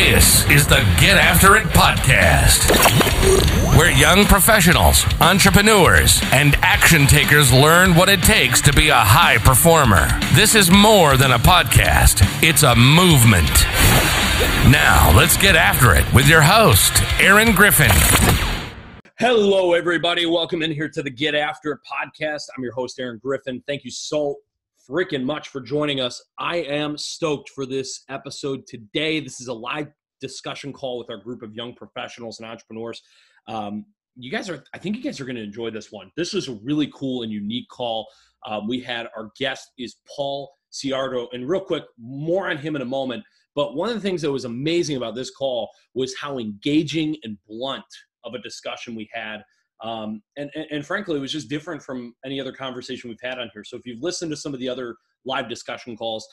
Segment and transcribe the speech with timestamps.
[0.00, 2.70] This is the Get After It podcast,
[3.76, 9.36] where young professionals, entrepreneurs, and action takers learn what it takes to be a high
[9.36, 10.08] performer.
[10.32, 13.50] This is more than a podcast, it's a movement.
[14.72, 17.90] Now, let's get after it with your host, Aaron Griffin.
[19.18, 20.24] Hello, everybody.
[20.24, 22.44] Welcome in here to the Get After It podcast.
[22.56, 23.62] I'm your host, Aaron Griffin.
[23.66, 24.36] Thank you so
[24.90, 26.20] freaking much for joining us.
[26.38, 29.20] I am stoked for this episode today.
[29.20, 29.88] This is a live
[30.20, 33.00] discussion call with our group of young professionals and entrepreneurs.
[33.46, 33.84] Um,
[34.16, 36.10] you guys are, I think you guys are going to enjoy this one.
[36.16, 38.08] This is a really cool and unique call.
[38.46, 42.82] Um, we had our guest is Paul Ciardo, and real quick, more on him in
[42.82, 43.22] a moment.
[43.54, 47.38] But one of the things that was amazing about this call was how engaging and
[47.46, 47.84] blunt
[48.24, 49.42] of a discussion we had
[49.82, 53.38] um, and, and, and frankly, it was just different from any other conversation we've had
[53.38, 53.64] on here.
[53.64, 56.26] So if you've listened to some of the other live discussion calls,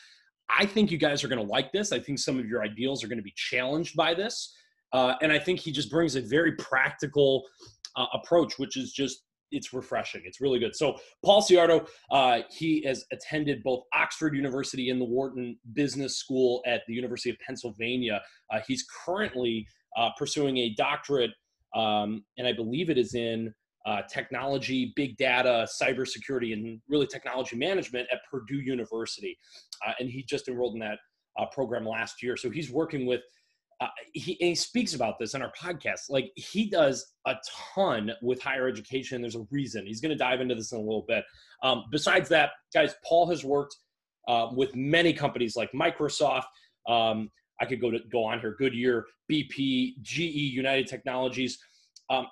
[0.50, 1.92] I think you guys are going to like this.
[1.92, 4.54] I think some of your ideals are going to be challenged by this.
[4.94, 7.44] Uh, and I think he just brings a very practical
[7.96, 10.22] uh, approach, which is just it's refreshing.
[10.26, 10.76] It's really good.
[10.76, 16.62] So Paul Ciardo, uh, he has attended both Oxford University and the Wharton Business School
[16.66, 18.22] at the University of Pennsylvania.
[18.54, 21.32] Uh, he's currently uh, pursuing a doctorate
[21.76, 23.54] um, and I believe it is in
[23.86, 29.38] uh, technology, big data, cybersecurity, and really technology management at Purdue University.
[29.88, 30.98] Uh, and he just enrolled in that
[31.40, 32.36] uh, program last year.
[32.36, 33.22] So he's working with,
[33.80, 36.10] uh, he, he speaks about this in our podcast.
[36.10, 37.36] Like he does a
[37.74, 39.22] ton with higher education.
[39.22, 39.86] There's a reason.
[39.86, 41.24] He's going to dive into this in a little bit.
[41.64, 43.76] Um, besides that, guys, Paul has worked
[44.28, 46.44] uh, with many companies like Microsoft.
[46.90, 47.30] Um,
[47.60, 48.56] I could go to go on here.
[48.58, 51.58] Goodyear, BP, GE, United Technologies.
[52.10, 52.28] Um,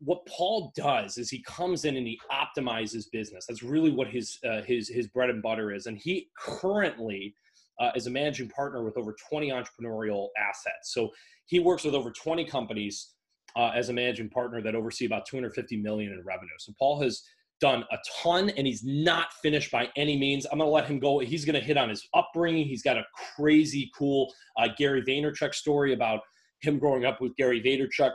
[0.00, 3.46] what Paul does is he comes in and he optimizes business.
[3.46, 5.86] That's really what his uh, his his bread and butter is.
[5.86, 7.34] And he currently
[7.80, 10.92] uh, is a managing partner with over 20 entrepreneurial assets.
[10.92, 11.10] So
[11.46, 13.14] he works with over 20 companies
[13.56, 16.50] uh, as a managing partner that oversee about 250 million in revenue.
[16.58, 17.22] So Paul has
[17.60, 20.46] done a ton and he's not finished by any means.
[20.46, 21.18] I'm going to let him go.
[21.18, 22.66] He's going to hit on his upbringing.
[22.66, 23.04] He's got a
[23.36, 26.20] crazy cool uh, Gary Vaynerchuk story about
[26.60, 28.12] him growing up with Gary Vaynerchuk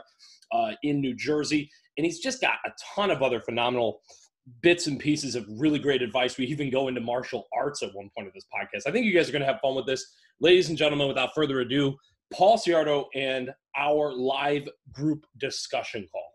[0.52, 1.70] uh, in New Jersey.
[1.96, 4.00] And he's just got a ton of other phenomenal
[4.62, 6.36] bits and pieces of really great advice.
[6.36, 8.88] We even go into martial arts at one point of this podcast.
[8.88, 10.04] I think you guys are going to have fun with this.
[10.40, 11.96] Ladies and gentlemen, without further ado,
[12.32, 16.29] Paul Ciardo and our live group discussion call.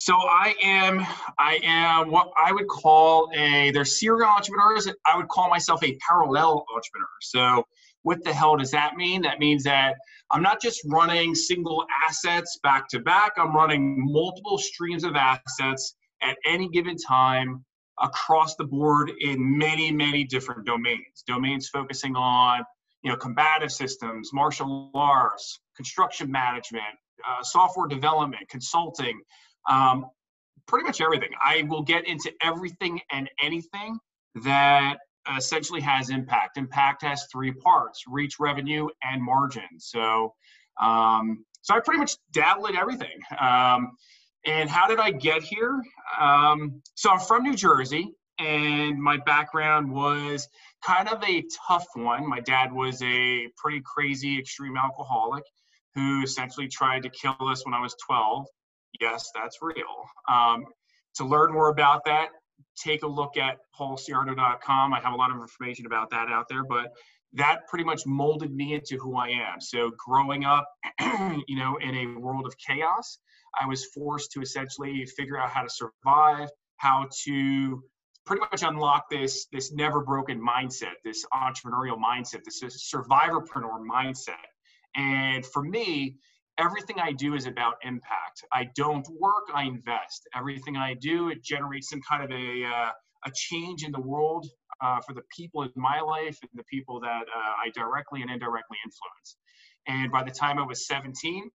[0.00, 1.06] So I am,
[1.38, 3.70] I am what I would call a.
[3.70, 4.88] There's serial entrepreneurs.
[5.06, 7.06] I would call myself a parallel entrepreneur.
[7.20, 7.66] So
[8.02, 9.20] what the hell does that mean?
[9.20, 9.96] That means that
[10.32, 13.32] I'm not just running single assets back to back.
[13.36, 17.62] I'm running multiple streams of assets at any given time
[18.00, 21.24] across the board in many, many different domains.
[21.26, 22.62] Domains focusing on,
[23.02, 26.84] you know, combative systems, martial arts, construction management,
[27.28, 29.20] uh, software development, consulting,
[29.68, 30.06] um,
[30.66, 31.30] pretty much everything.
[31.42, 33.98] I will get into everything and anything
[34.44, 34.98] that
[35.36, 36.56] essentially has impact.
[36.56, 39.68] Impact has three parts: reach, revenue, and margin.
[39.78, 40.34] So,
[40.80, 43.20] um, so I pretty much dabble in everything.
[43.38, 43.92] Um,
[44.46, 45.82] and how did I get here?
[46.18, 50.48] Um, so I'm from New Jersey, and my background was
[50.82, 52.26] kind of a tough one.
[52.26, 55.44] My dad was a pretty crazy, extreme alcoholic
[55.94, 58.46] who essentially tried to kill us when I was 12
[59.00, 60.04] yes, that's real.
[60.28, 60.64] Um,
[61.16, 62.28] to learn more about that,
[62.76, 64.94] take a look at paulciardo.com.
[64.94, 66.92] I have a lot of information about that out there, but
[67.32, 69.60] that pretty much molded me into who I am.
[69.60, 70.66] So growing up,
[71.46, 73.18] you know, in a world of chaos,
[73.60, 77.82] I was forced to essentially figure out how to survive, how to
[78.26, 82.62] pretty much unlock this this never broken mindset, this entrepreneurial mindset, this
[82.92, 84.34] survivorpreneur mindset.
[84.96, 86.16] And for me,
[86.58, 88.44] everything I do is about impact.
[88.52, 90.28] I don't work, I invest.
[90.34, 92.90] Everything I do, it generates some kind of a, uh,
[93.26, 94.46] a change in the world
[94.82, 98.30] uh, for the people in my life and the people that uh, I directly and
[98.30, 99.36] indirectly influence.
[99.86, 101.50] And by the time I was 17,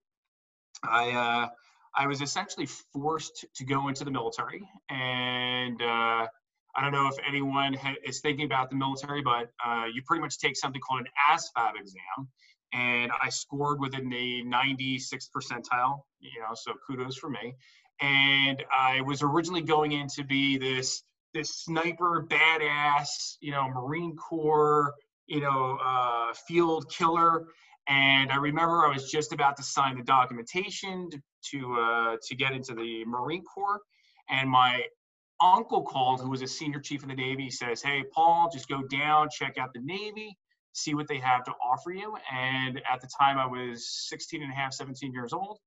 [0.83, 1.49] I, uh,
[1.95, 4.67] I was essentially forced to go into the military.
[4.89, 6.27] And uh,
[6.75, 10.21] I don't know if anyone ha- is thinking about the military, but uh, you pretty
[10.21, 12.27] much take something called an ASVAB exam
[12.75, 17.55] and I scored within the 96th percentile, you know, so kudos for me.
[18.01, 24.15] And I was originally going in to be this this sniper badass, you know, Marine
[24.15, 24.93] Corps,
[25.27, 27.47] you know, uh, field killer.
[27.87, 31.19] And I remember I was just about to sign the documentation to
[31.51, 33.79] to, uh, to get into the Marine Corps,
[34.29, 34.81] and my
[35.39, 38.81] uncle called, who was a senior chief in the Navy, says, "Hey, Paul, just go
[38.81, 40.35] down, check out the Navy."
[40.75, 42.15] See what they have to offer you.
[42.31, 45.59] And at the time, I was 16 and a half, 17 years old.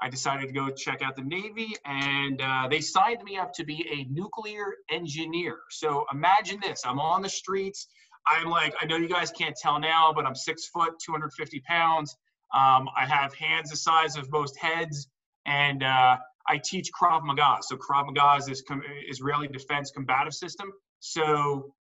[0.00, 3.64] I decided to go check out the Navy, and uh, they signed me up to
[3.64, 5.58] be a nuclear engineer.
[5.70, 7.86] So imagine this I'm on the streets.
[8.26, 12.16] I'm like, I know you guys can't tell now, but I'm six foot, 250 pounds.
[12.52, 15.08] Um, I have hands the size of most heads,
[15.46, 16.16] and uh,
[16.48, 17.58] I teach Krav Maga.
[17.60, 20.72] So Krav Maga is this com- Israeli defense combative system.
[21.00, 21.74] So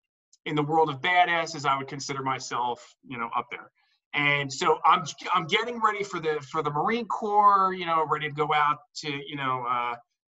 [0.45, 3.69] in the world of badasses, I would consider myself, you know, up there.
[4.13, 5.03] And so I'm
[5.33, 8.79] I'm getting ready for the for the Marine Corps, you know, ready to go out
[8.97, 9.95] to you know uh,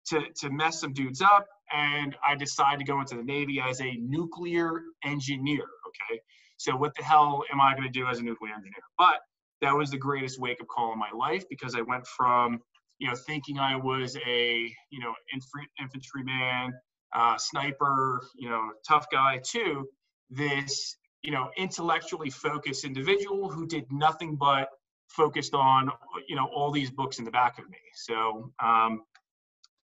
[0.08, 1.48] to to mess some dudes up.
[1.74, 5.64] And I decide to go into the Navy as a nuclear engineer.
[5.88, 6.20] Okay,
[6.58, 8.84] so what the hell am I going to do as a nuclear engineer?
[8.98, 9.20] But
[9.62, 12.60] that was the greatest wake up call in my life because I went from
[13.00, 16.74] you know thinking I was a you know infantry infantryman,
[17.14, 19.88] uh, sniper, you know tough guy to
[20.30, 24.70] this you know intellectually focused individual who did nothing but
[25.08, 25.92] focused on
[26.28, 27.78] you know all these books in the back of me.
[27.94, 29.04] So um,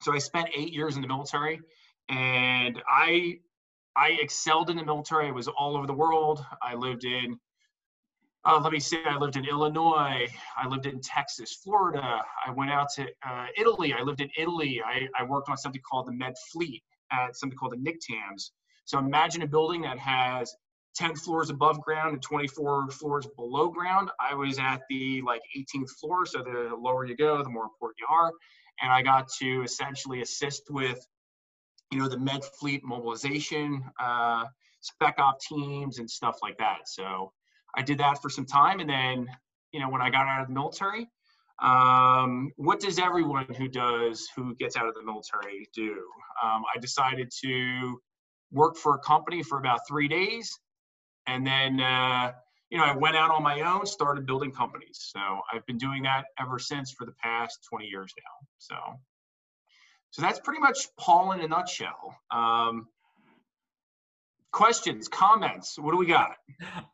[0.02, 1.60] so i spent eight years in the military
[2.10, 3.38] and i
[3.96, 5.28] i excelled in the military.
[5.28, 6.46] I was all over the world.
[6.62, 7.40] I lived in
[8.46, 10.28] uh, let me say i lived in illinois.
[10.56, 12.22] I lived in texas florida.
[12.46, 13.94] I went out to uh, italy.
[13.94, 14.82] I lived in italy.
[14.86, 18.52] I, I worked on something called the med fleet at something called the NCTAMS
[18.86, 20.56] so imagine a building that has
[20.96, 24.10] 10 floors above ground and 24 floors below ground.
[24.20, 27.98] I was at the like 18th floor, so the lower you go, the more important
[28.00, 28.32] you are.
[28.82, 31.06] And I got to essentially assist with,
[31.92, 34.46] you know, the med fleet mobilization, uh,
[34.82, 36.88] spec op teams, and stuff like that.
[36.88, 37.34] So
[37.76, 39.28] I did that for some time, and then,
[39.72, 41.10] you know, when I got out of the military,
[41.62, 46.04] um, what does everyone who does who gets out of the military do?
[46.44, 48.00] Um, I decided to
[48.52, 50.52] work for a company for about three days
[51.28, 52.32] and then, uh,
[52.70, 55.12] you know, I went out on my own, started building companies.
[55.14, 55.20] So
[55.52, 58.48] I've been doing that ever since for the past 20 years now.
[58.58, 58.76] So,
[60.12, 62.16] so that's pretty much Paul in a nutshell.
[62.32, 62.88] Um,
[64.56, 66.38] questions, comments, what do we got?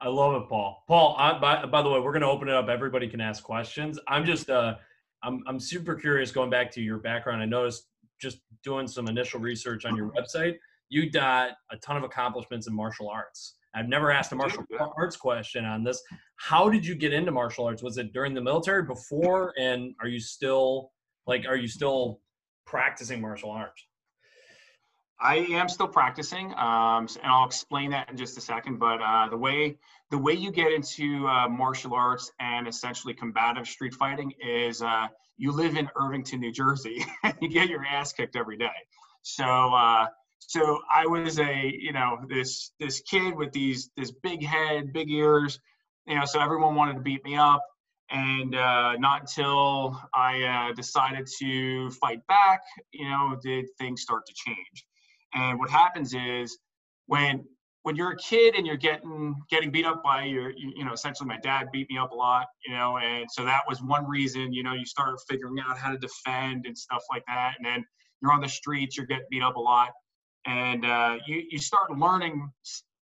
[0.02, 0.84] I love it, Paul.
[0.88, 2.70] Paul, I, by, by the way, we're going to open it up.
[2.70, 4.00] Everybody can ask questions.
[4.08, 4.76] I'm just, uh,
[5.24, 7.40] I'm, I'm super curious going back to your background.
[7.40, 7.86] I noticed
[8.20, 10.56] just doing some initial research on your website,
[10.90, 13.56] you got a ton of accomplishments in martial arts.
[13.76, 14.66] I've never asked a martial
[14.98, 16.02] arts question on this.
[16.38, 17.84] How did you get into martial arts?
[17.84, 19.54] Was it during the military before?
[19.60, 20.92] And are you still
[21.28, 22.22] like, are you still
[22.66, 23.86] practicing martial arts?
[25.22, 28.80] I am still practicing, um, and I'll explain that in just a second.
[28.80, 29.78] But uh, the way
[30.10, 35.08] the way you get into uh, martial arts and essentially combative street fighting is uh,
[35.38, 38.70] you live in Irvington, New Jersey, and you get your ass kicked every day.
[39.22, 40.08] So uh,
[40.40, 45.10] so I was a, you know, this this kid with these this big head, big
[45.10, 45.60] ears,
[46.08, 47.64] you know, so everyone wanted to beat me up.
[48.10, 52.60] And uh, not until I uh, decided to fight back,
[52.92, 54.86] you know, did things start to change.
[55.34, 56.58] And what happens is
[57.08, 57.46] when
[57.84, 60.94] when you're a kid and you're getting getting beat up by your you, you, know
[60.94, 64.08] essentially my dad beat me up a lot you know and so that was one
[64.08, 67.56] reason you know you start figuring out how to defend and stuff like that.
[67.58, 67.86] And then
[68.22, 69.90] you're on the streets you're getting beat up a lot.
[70.46, 72.50] And uh, you you start learning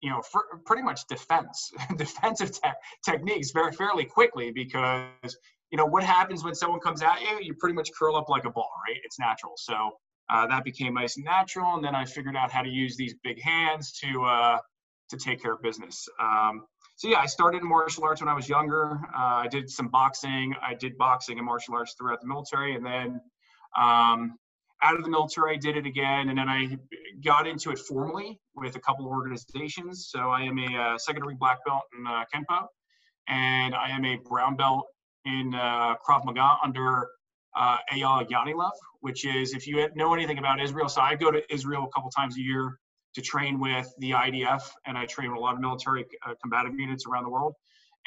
[0.01, 0.21] you know
[0.65, 2.69] pretty much defense defensive te-
[3.03, 5.37] techniques very fairly quickly because
[5.71, 8.45] you know what happens when someone comes at you you pretty much curl up like
[8.45, 8.99] a ball right?
[9.03, 9.53] It's natural.
[9.57, 9.91] So
[10.29, 13.13] uh, that became nice and natural and then i figured out how to use these
[13.23, 14.57] big hands to uh,
[15.09, 16.07] to take care of business.
[16.19, 16.65] Um,
[16.95, 18.99] so yeah i started in martial arts when i was younger.
[19.15, 20.55] Uh, i did some boxing.
[20.61, 23.21] I did boxing and martial arts throughout the military and then
[23.77, 24.37] um,
[24.81, 26.77] out of the military, I did it again, and then I
[27.23, 30.09] got into it formally with a couple of organizations.
[30.09, 32.67] So I am a uh, secondary black belt in uh, Kenpo,
[33.27, 34.85] and I am a brown belt
[35.25, 37.07] in uh, Krav Maga under
[37.55, 38.71] uh, Eyal Yanilov,
[39.01, 40.89] which is if you know anything about Israel.
[40.89, 42.79] So I go to Israel a couple times a year
[43.15, 46.77] to train with the IDF, and I train with a lot of military uh, combative
[46.77, 47.53] units around the world.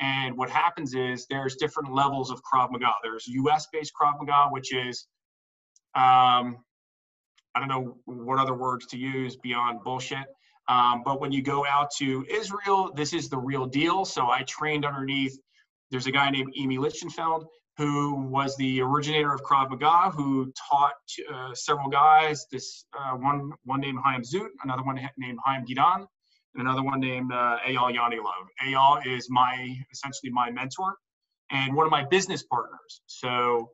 [0.00, 2.92] And what happens is there's different levels of Krav Maga.
[3.02, 5.06] There's U.S.-based Krav Maga, which is
[5.94, 6.58] um,
[7.54, 10.26] I don't know what other words to use beyond bullshit.
[10.68, 14.04] Um, but when you go out to Israel, this is the real deal.
[14.04, 15.36] So I trained underneath.
[15.90, 17.46] There's a guy named Imi Lichtenfeld
[17.78, 20.94] who was the originator of Krav Maga, who taught
[21.32, 22.44] uh, several guys.
[22.50, 26.06] This uh, one one named Chaim Zut, another one named Chaim Gidon,
[26.54, 28.46] and another one named uh, Eyal Yanilov.
[28.66, 30.96] Eyal is my essentially my mentor
[31.50, 33.00] and one of my business partners.
[33.06, 33.70] So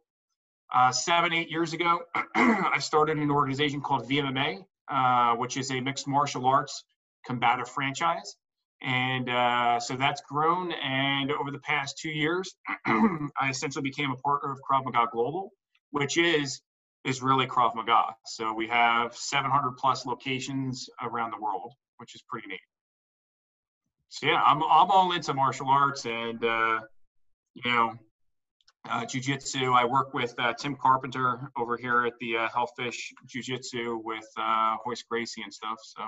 [0.72, 2.00] uh, seven, eight years ago,
[2.34, 6.84] I started an organization called VMMA, uh, which is a mixed martial arts
[7.26, 8.36] combative franchise.
[8.82, 10.72] And uh, so that's grown.
[10.72, 12.54] And over the past two years,
[12.86, 15.52] I essentially became a partner of Krav Maga Global,
[15.90, 16.60] which is
[17.04, 18.14] is really Krav Maga.
[18.26, 22.60] So we have 700 plus locations around the world, which is pretty neat.
[24.08, 26.80] So yeah, I'm I'm all into martial arts and uh,
[27.54, 27.94] you know
[28.88, 29.74] uh, jujitsu.
[29.74, 34.76] I work with uh, Tim Carpenter over here at the uh, Hellfish Jiu-Jitsu with uh,
[34.86, 35.78] Royce Gracie and stuff.
[35.82, 36.02] So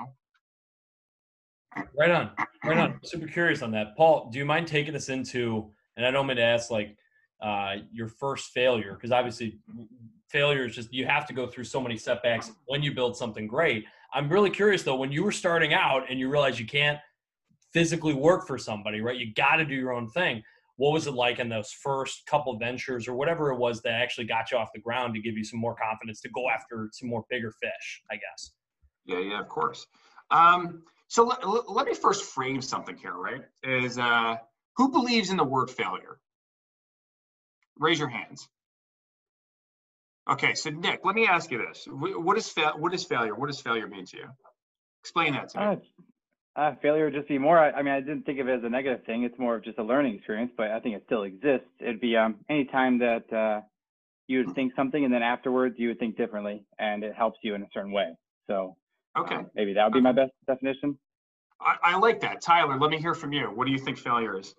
[1.99, 2.31] Right on,
[2.65, 3.01] right on.
[3.03, 4.31] Super curious on that, Paul.
[4.31, 5.71] Do you mind taking us into?
[5.97, 6.97] And I don't mean to ask like
[7.43, 9.59] uh, your first failure because obviously
[10.29, 13.47] failure is just you have to go through so many setbacks when you build something
[13.47, 13.85] great.
[14.13, 16.99] I'm really curious though when you were starting out and you realize you can't
[17.73, 19.17] physically work for somebody, right?
[19.17, 20.43] You got to do your own thing.
[20.77, 24.27] What was it like in those first couple ventures or whatever it was that actually
[24.27, 27.09] got you off the ground to give you some more confidence to go after some
[27.09, 28.53] more bigger fish, I guess?
[29.07, 29.87] Yeah, yeah, of course.
[30.31, 33.43] Um, so let, let me first frame something here, right?
[33.63, 34.37] Is uh,
[34.77, 36.19] who believes in the word failure?
[37.79, 38.49] Raise your hands.
[40.29, 43.35] Okay, so Nick, let me ask you this: What is fa- what is failure?
[43.35, 44.27] What does failure mean to you?
[45.03, 45.65] Explain that to me.
[45.65, 45.77] Uh,
[46.61, 47.59] uh, failure would just be more.
[47.59, 49.23] I, I, mean, I didn't think of it as a negative thing.
[49.23, 51.69] It's more of just a learning experience, but I think it still exists.
[51.79, 53.61] It'd be um, any time that uh,
[54.27, 57.55] you would think something and then afterwards you would think differently, and it helps you
[57.55, 58.17] in a certain way.
[58.49, 58.77] So
[59.19, 59.37] Okay.
[59.37, 60.99] Uh, maybe that would be my best definition.
[61.61, 62.41] I, I, like that.
[62.43, 63.47] Tyler, let me hear from you.
[63.47, 64.55] What do you think failure is?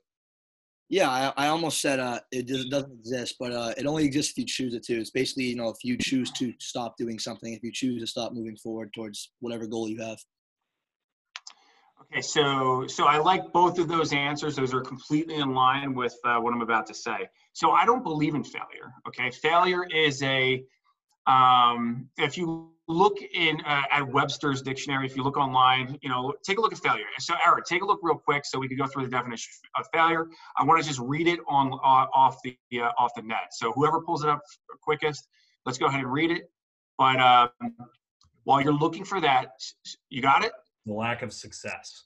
[0.89, 4.37] Yeah, I, I almost said uh, it doesn't exist, but uh, it only exists if
[4.37, 4.97] you choose it to.
[4.97, 8.07] It's basically, you know, if you choose to stop doing something, if you choose to
[8.07, 10.17] stop moving forward towards whatever goal you have.
[12.03, 14.55] Okay, so so I like both of those answers.
[14.55, 17.29] Those are completely in line with uh, what I'm about to say.
[17.51, 18.93] So I don't believe in failure.
[19.07, 20.63] Okay, failure is a
[21.25, 26.33] um, if you look in uh, at Webster's dictionary, if you look online, you know,
[26.43, 27.05] take a look at failure.
[27.19, 29.85] So, Eric, take a look real quick so we can go through the definition of
[29.93, 30.27] failure.
[30.57, 33.51] I want to just read it on uh, off the uh, off the net.
[33.51, 34.41] So, whoever pulls it up
[34.81, 35.27] quickest,
[35.65, 36.49] let's go ahead and read it.
[36.97, 37.49] But um,
[38.45, 39.49] while you're looking for that,
[40.09, 40.53] you got it.
[40.85, 42.05] The lack of success.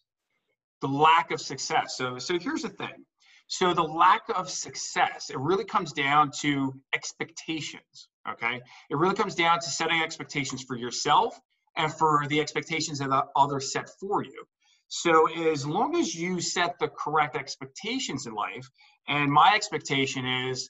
[0.82, 1.96] The lack of success.
[1.96, 3.06] So, so here's the thing.
[3.48, 8.08] So the lack of success, it really comes down to expectations.
[8.30, 8.62] Okay.
[8.90, 11.40] It really comes down to setting expectations for yourself
[11.78, 14.44] and for the expectations that the others set for you.
[14.88, 18.70] So as long as you set the correct expectations in life,
[19.08, 20.70] and my expectation is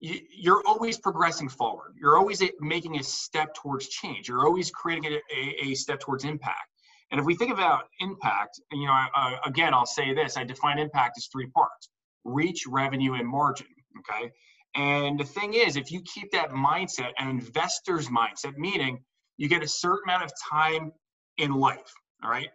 [0.00, 1.94] you're always progressing forward.
[2.00, 4.28] You're always making a step towards change.
[4.28, 6.68] You're always creating a, a step towards impact.
[7.10, 10.78] And if we think about impact, you know, uh, again, I'll say this: I define
[10.78, 11.88] impact as three parts
[12.24, 13.68] reach, revenue, and margin.
[14.00, 14.30] Okay.
[14.76, 19.02] And the thing is, if you keep that mindset, an investor's mindset, meaning
[19.38, 20.92] you get a certain amount of time
[21.38, 21.92] in life.
[22.22, 22.50] All right.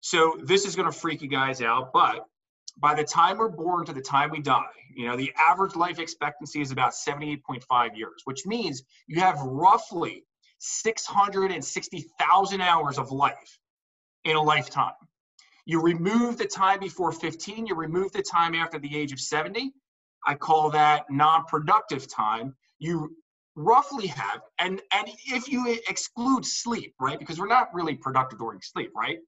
[0.00, 2.24] So this is going to freak you guys out, but
[2.78, 4.62] by the time we're born to the time we die,
[4.94, 10.24] you know, the average life expectancy is about 78.5 years, which means you have roughly
[10.58, 13.58] 660,000 hours of life
[14.24, 14.92] in a lifetime.
[15.64, 19.72] You remove the time before 15, you remove the time after the age of 70.
[20.24, 22.54] I call that non-productive time.
[22.78, 23.16] You
[23.54, 27.18] roughly have, and, and if you exclude sleep, right?
[27.18, 29.18] Because we're not really productive during sleep, right?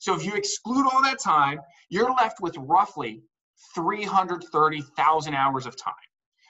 [0.00, 3.22] So if you exclude all that time, you're left with roughly
[3.74, 5.94] 330,000 hours of time.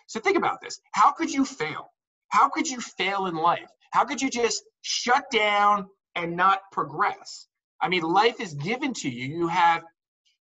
[0.06, 0.80] So think about this.
[0.92, 1.90] How could you fail?
[2.28, 3.68] How could you fail in life?
[3.90, 7.46] How could you just shut down and not progress?
[7.80, 9.26] I mean, life is given to you.
[9.26, 9.82] You have.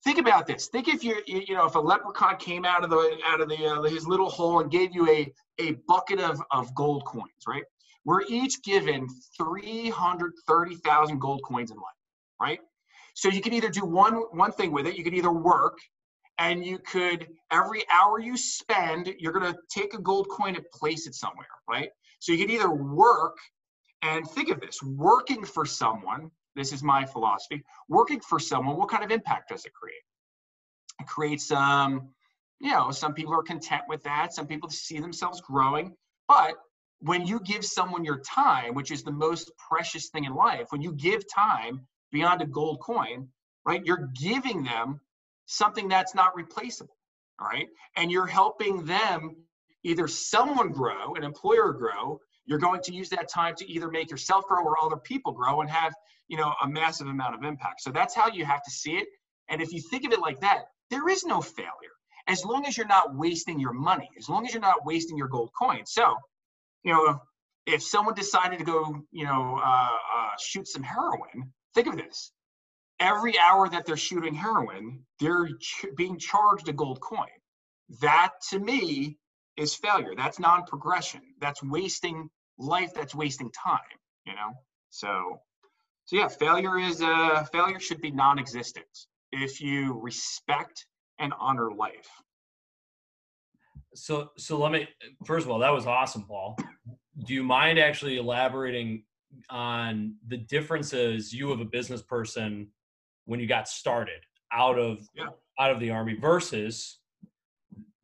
[0.03, 0.67] Think about this.
[0.67, 3.65] Think if you you know if a leprechaun came out of the out of the
[3.67, 7.63] uh, his little hole and gave you a a bucket of of gold coins, right?
[8.05, 11.83] We're each given three hundred thirty thousand gold coins in life,
[12.41, 12.59] right?
[13.13, 14.97] So you can either do one one thing with it.
[14.97, 15.77] You could either work,
[16.37, 21.07] and you could every hour you spend, you're gonna take a gold coin and place
[21.07, 21.89] it somewhere, right?
[22.19, 23.37] So you could either work
[24.01, 27.63] and think of this: working for someone this is my philosophy.
[27.87, 30.03] Working for someone, what kind of impact does it create?
[30.99, 32.09] It creates, um,
[32.59, 34.33] you know, some people are content with that.
[34.33, 35.95] Some people see themselves growing.
[36.27, 36.55] But
[36.99, 40.81] when you give someone your time, which is the most precious thing in life, when
[40.81, 43.29] you give time beyond a gold coin,
[43.65, 44.99] right, you're giving them
[45.45, 46.97] something that's not replaceable,
[47.39, 47.67] all right?
[47.95, 49.37] And you're helping them
[49.83, 54.11] either someone grow, an employer grow, you're going to use that time to either make
[54.11, 55.93] yourself grow or other people grow and have
[56.29, 59.07] you know a massive amount of impact so that's how you have to see it
[59.49, 61.95] and if you think of it like that there is no failure
[62.27, 65.27] as long as you're not wasting your money as long as you're not wasting your
[65.27, 66.15] gold coin so
[66.83, 67.19] you know
[67.67, 72.31] if someone decided to go you know uh, uh, shoot some heroin think of this
[72.99, 77.27] every hour that they're shooting heroin, they're ch- being charged a gold coin.
[78.01, 79.17] That to me
[79.57, 80.13] is failure.
[80.15, 81.21] That's non-progression.
[81.41, 82.93] That's wasting life.
[82.93, 83.79] That's wasting time.
[84.25, 84.53] You know.
[84.89, 85.39] So,
[86.09, 88.87] so yeah, failure is uh, failure should be non-existent
[89.31, 90.87] if you respect
[91.19, 92.09] and honor life.
[93.93, 94.87] So, so let me.
[95.23, 96.57] First of all, that was awesome, Paul.
[97.27, 99.03] Do you mind actually elaborating
[99.51, 102.69] on the differences you of a business person
[103.25, 105.27] when you got started out of Yeah.
[105.59, 106.97] out of the army versus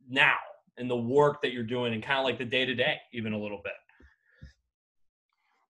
[0.08, 0.38] now
[0.78, 3.34] and the work that you're doing and kind of like the day to day, even
[3.34, 3.74] a little bit.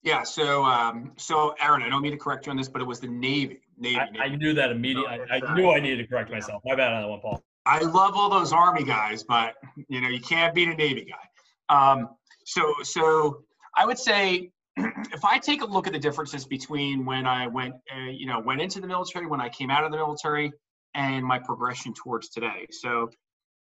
[0.06, 0.24] Yeah.
[0.24, 3.00] So, um, so Aaron, I don't mean to correct you on this, but it was
[3.00, 3.60] the Navy.
[3.78, 4.00] Navy.
[4.00, 4.20] I, Navy.
[4.20, 5.20] I knew that immediately.
[5.30, 6.38] I, I knew I needed to correct yeah.
[6.38, 6.62] myself.
[6.64, 7.44] My bad on that one, Paul.
[7.66, 9.56] I love all those Army guys, but
[9.90, 11.26] you know you can't beat a Navy guy.
[11.76, 12.10] Um,
[12.46, 13.44] so, so
[13.76, 17.74] I would say if I take a look at the differences between when I went,
[17.94, 20.52] uh, you know, went into the military, when I came out of the military,
[20.94, 22.68] and my progression towards today.
[22.70, 23.10] So,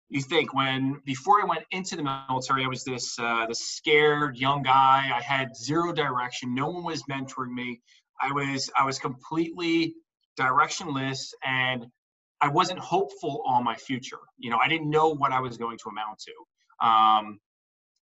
[0.10, 4.38] you think when before I went into the military, I was this uh, this scared
[4.38, 5.12] young guy.
[5.14, 6.54] I had zero direction.
[6.54, 7.82] No one was mentoring me.
[8.22, 9.96] I was I was completely
[10.40, 11.88] directionless and
[12.42, 14.20] I wasn't hopeful on my future.
[14.38, 16.88] You know, I didn't know what I was going to amount to.
[16.88, 17.40] Um,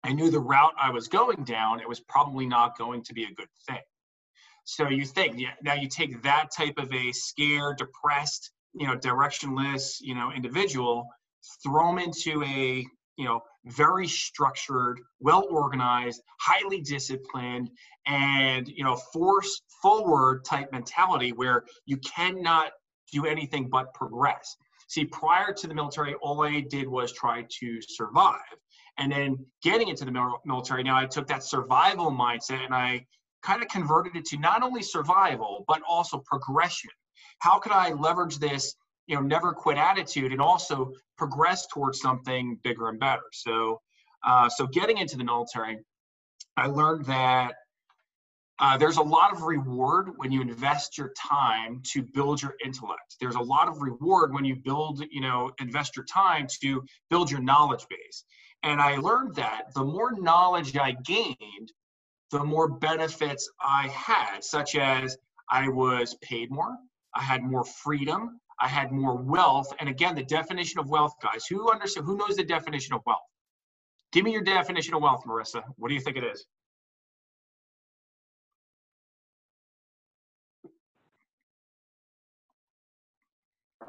[0.04, 3.24] I knew the route I was going down, it was probably not going to be
[3.24, 3.82] a good thing.
[4.64, 8.96] So you think, yeah, now you take that type of a scared, depressed, you know,
[8.96, 11.08] directionless, you know, individual,
[11.62, 12.84] throw them into a,
[13.16, 17.70] you know, very structured, well organized, highly disciplined,
[18.06, 22.72] and you know, force forward type mentality where you cannot
[23.12, 24.56] do anything but progress.
[24.88, 28.40] See, prior to the military, all I did was try to survive.
[28.98, 33.06] And then getting into the military, now I took that survival mindset and I
[33.42, 36.90] kind of converted it to not only survival, but also progression.
[37.38, 38.74] How could I leverage this,
[39.06, 43.22] you know, never quit attitude and also progress towards something bigger and better?
[43.32, 43.80] So,
[44.24, 45.78] uh, so getting into the military,
[46.56, 47.54] I learned that
[48.58, 53.16] uh, there's a lot of reward when you invest your time to build your intellect.
[53.20, 57.30] There's a lot of reward when you build, you know, invest your time to build
[57.30, 58.24] your knowledge base.
[58.62, 61.72] And I learned that the more knowledge I gained,
[62.30, 65.16] the more benefits I had, such as
[65.50, 66.76] I was paid more,
[67.14, 69.74] I had more freedom, I had more wealth.
[69.80, 73.26] And again, the definition of wealth, guys, who understand, who knows the definition of wealth?
[74.12, 75.62] Give me your definition of wealth, Marissa.
[75.76, 76.46] What do you think it is?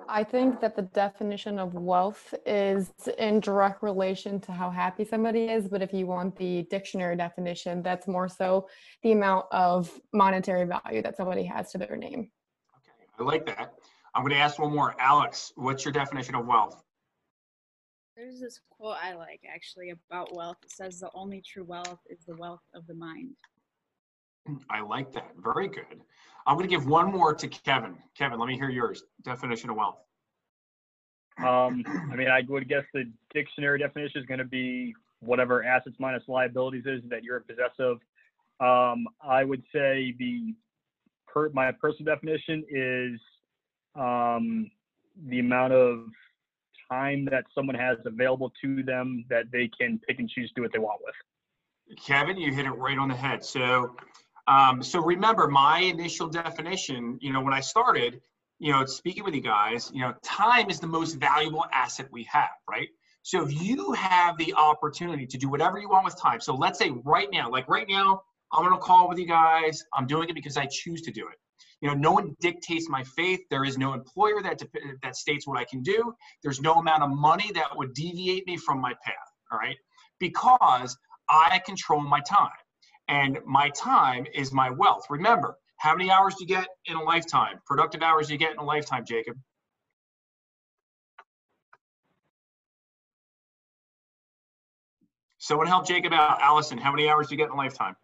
[0.09, 5.45] I think that the definition of wealth is in direct relation to how happy somebody
[5.45, 5.67] is.
[5.67, 8.67] But if you want the dictionary definition, that's more so
[9.03, 12.31] the amount of monetary value that somebody has to their name.
[12.77, 13.75] Okay, I like that.
[14.15, 14.95] I'm going to ask one more.
[14.99, 16.83] Alex, what's your definition of wealth?
[18.15, 20.57] There's this quote I like actually about wealth.
[20.63, 23.31] It says the only true wealth is the wealth of the mind.
[24.69, 25.31] I like that.
[25.43, 26.01] Very good.
[26.45, 27.95] I'm going to give one more to Kevin.
[28.15, 29.03] Kevin, let me hear yours.
[29.23, 29.97] Definition of wealth.
[31.39, 35.95] Um, I mean, I would guess the dictionary definition is going to be whatever assets
[35.99, 37.97] minus liabilities is that you're possessive.
[38.59, 40.53] Um, I would say the
[41.27, 43.19] per, my personal definition is
[43.95, 44.69] um,
[45.27, 46.05] the amount of
[46.89, 50.71] time that someone has available to them that they can pick and choose do what
[50.71, 51.97] they want with.
[52.05, 53.43] Kevin, you hit it right on the head.
[53.43, 53.95] So,
[54.47, 57.17] um, so remember my initial definition.
[57.21, 58.21] You know, when I started,
[58.59, 62.23] you know, speaking with you guys, you know, time is the most valuable asset we
[62.31, 62.89] have, right?
[63.21, 66.77] So if you have the opportunity to do whatever you want with time, so let's
[66.77, 69.83] say right now, like right now, I'm gonna call with you guys.
[69.93, 71.37] I'm doing it because I choose to do it.
[71.83, 73.41] You know, no one dictates my faith.
[73.49, 74.61] There is no employer that
[75.01, 76.13] that states what I can do.
[76.41, 79.15] There's no amount of money that would deviate me from my path.
[79.51, 79.75] All right,
[80.17, 80.97] because
[81.29, 82.49] I control my time,
[83.09, 85.07] and my time is my wealth.
[85.09, 87.59] Remember, how many hours do you get in a lifetime?
[87.65, 89.35] Productive hours do you get in a lifetime, Jacob?
[95.37, 96.39] Someone help Jacob out.
[96.41, 97.97] Allison, how many hours do you get in a lifetime?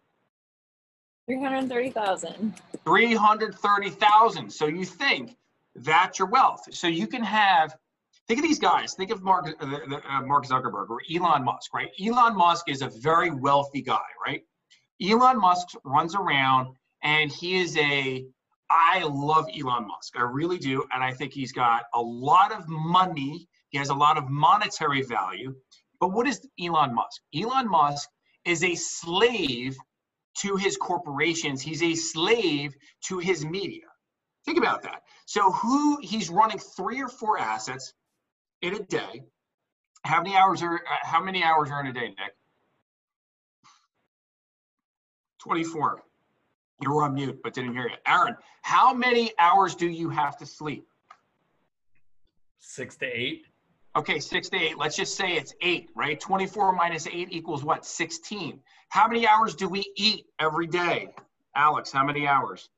[1.30, 2.54] 330,000.
[2.86, 4.50] 330,000.
[4.50, 5.36] So you think
[5.76, 6.62] that's your wealth.
[6.72, 7.76] So you can have,
[8.28, 8.96] think of these guys.
[8.96, 11.89] Think of Mark, uh, uh, Mark Zuckerberg or Elon Musk, right?
[12.04, 14.42] Elon Musk is a very wealthy guy, right?
[15.04, 18.26] Elon Musk runs around and he is a,
[18.72, 20.18] I love Elon Musk.
[20.18, 20.84] I really do.
[20.92, 23.48] And I think he's got a lot of money.
[23.70, 25.54] He has a lot of monetary value.
[26.00, 27.22] But what is Elon Musk?
[27.36, 28.10] Elon Musk
[28.46, 29.78] is a slave
[30.38, 31.62] to his corporations.
[31.62, 33.86] He's a slave to his media.
[34.46, 35.04] Think about that.
[35.26, 37.94] So who he's running three or four assets
[38.62, 39.24] in a day.
[40.04, 42.36] How many hours are uh, how many hours are in a day, Nick?
[45.39, 46.04] 24.
[46.82, 47.96] You were on mute, but didn't hear you.
[48.08, 50.88] Aaron, how many hours do you have to sleep?
[52.60, 53.46] Six to eight.
[53.95, 54.78] Okay, six to eight.
[54.78, 56.19] Let's just say it's eight, right?
[56.19, 57.86] 24 minus eight equals what?
[57.86, 58.60] 16.
[58.89, 61.10] How many hours do we eat every day?
[61.56, 62.69] Alex, how many hours?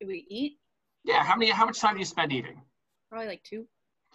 [0.00, 0.58] Do we eat?
[1.04, 1.50] Yeah, how many?
[1.50, 2.60] How much time do you spend eating?
[3.10, 3.66] Probably like two.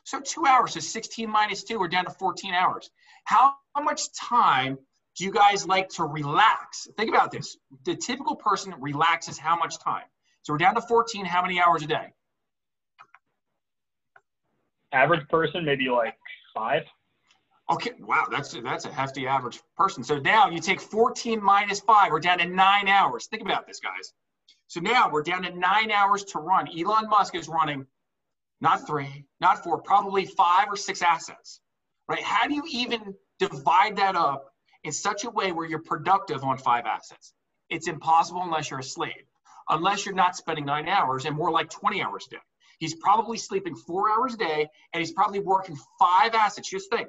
[0.03, 0.73] So two hours.
[0.73, 2.89] So 16 minus two, we're down to 14 hours.
[3.23, 4.77] How, how much time
[5.17, 6.87] do you guys like to relax?
[6.97, 7.57] Think about this.
[7.85, 10.03] The typical person relaxes how much time?
[10.41, 11.25] So we're down to 14.
[11.25, 12.13] How many hours a day?
[14.93, 16.15] Average person, maybe like
[16.53, 16.83] five.
[17.71, 20.03] Okay, wow, that's that's a hefty average person.
[20.03, 23.27] So now you take 14 minus five, we're down to nine hours.
[23.27, 24.13] Think about this, guys.
[24.67, 26.67] So now we're down to nine hours to run.
[26.77, 27.85] Elon Musk is running
[28.61, 31.59] not three, not four, probably five or six assets,
[32.07, 32.23] right?
[32.23, 34.53] How do you even divide that up
[34.83, 37.33] in such a way where you're productive on five assets?
[37.69, 39.25] It's impossible unless you're a slave,
[39.69, 42.41] unless you're not spending nine hours and more like 20 hours a day.
[42.83, 46.69] He's probably sleeping four hours a day and he's probably working five assets.
[46.69, 47.07] Just think,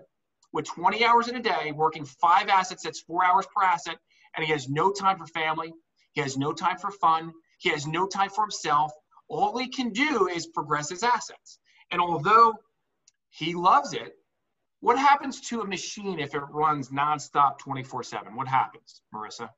[0.52, 3.98] with 20 hours in a day, working five assets, that's four hours per asset,
[4.36, 5.74] and he has no time for family.
[6.12, 7.32] He has no time for fun.
[7.58, 8.92] He has no time for himself.
[9.26, 11.58] All he can do is progress his assets.
[11.90, 12.54] And although
[13.30, 14.12] he loves it,
[14.78, 18.36] what happens to a machine if it runs nonstop 24 7?
[18.36, 19.50] What happens, Marissa?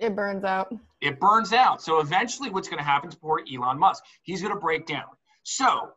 [0.00, 0.72] It burns out.
[1.00, 1.82] It burns out.
[1.82, 4.02] So eventually, what's going to happen to poor Elon Musk?
[4.22, 5.04] He's going to break down.
[5.42, 5.90] So,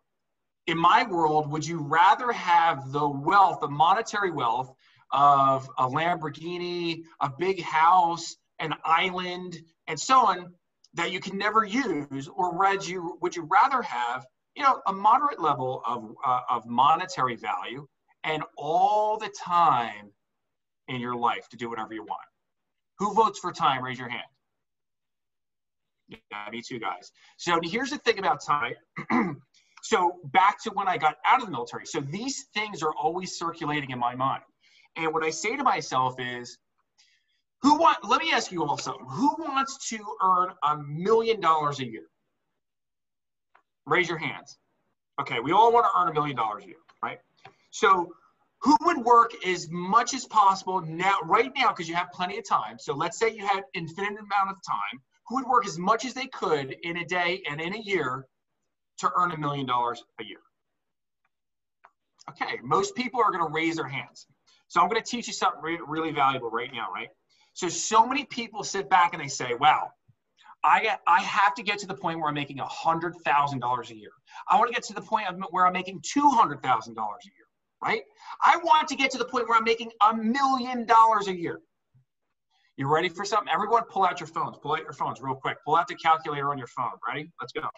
[0.68, 4.74] in my world, would you rather have the wealth, the monetary wealth
[5.12, 10.54] of a Lamborghini, a big house, an island, and so on
[10.94, 14.94] that you can never use, or would you would you rather have you know a
[14.94, 17.88] moderate level of uh, of monetary value
[18.24, 20.12] and all the time
[20.88, 22.22] in your life to do whatever you want?
[23.00, 23.84] Who votes for time?
[23.84, 24.24] Raise your hand.
[26.08, 26.20] Yeah,
[26.52, 27.12] me too, guys.
[27.38, 28.74] So here's the thing about time.
[29.84, 31.86] so back to when I got out of the military.
[31.86, 34.44] So these things are always circulating in my mind.
[34.96, 36.58] And what I say to myself is,
[37.62, 39.06] who want, let me ask you all something.
[39.10, 42.04] Who wants to earn a million dollars a year?
[43.86, 44.58] Raise your hands.
[45.20, 47.20] Okay, we all want to earn a million dollars a year, right?
[47.72, 48.14] So
[48.64, 52.48] who would work as much as possible now, right now, because you have plenty of
[52.48, 52.78] time.
[52.80, 55.02] So let's say you had infinite amount of time.
[55.28, 58.26] Who would work as much as they could in a day and in a year
[59.00, 60.40] to earn a million dollars a year?
[62.30, 64.28] Okay, most people are going to raise their hands.
[64.70, 67.10] So I'm going to teach you something re- really valuable right now, right?
[67.54, 69.92] So so many people sit back and they say, "Wow,
[70.64, 73.96] I I have to get to the point where I'm making hundred thousand dollars a
[73.96, 74.12] year.
[74.50, 77.32] I want to get to the point where I'm making two hundred thousand dollars a
[77.38, 77.43] year,
[77.84, 78.02] right?
[78.44, 81.60] I want to get to the point where I'm making a million dollars a year."
[82.76, 83.50] You ready for something?
[83.54, 84.58] Everyone, pull out your phones.
[84.58, 85.58] Pull out your phones real quick.
[85.64, 86.94] Pull out the calculator on your phone.
[87.08, 87.32] Ready?
[87.40, 87.70] Let's go.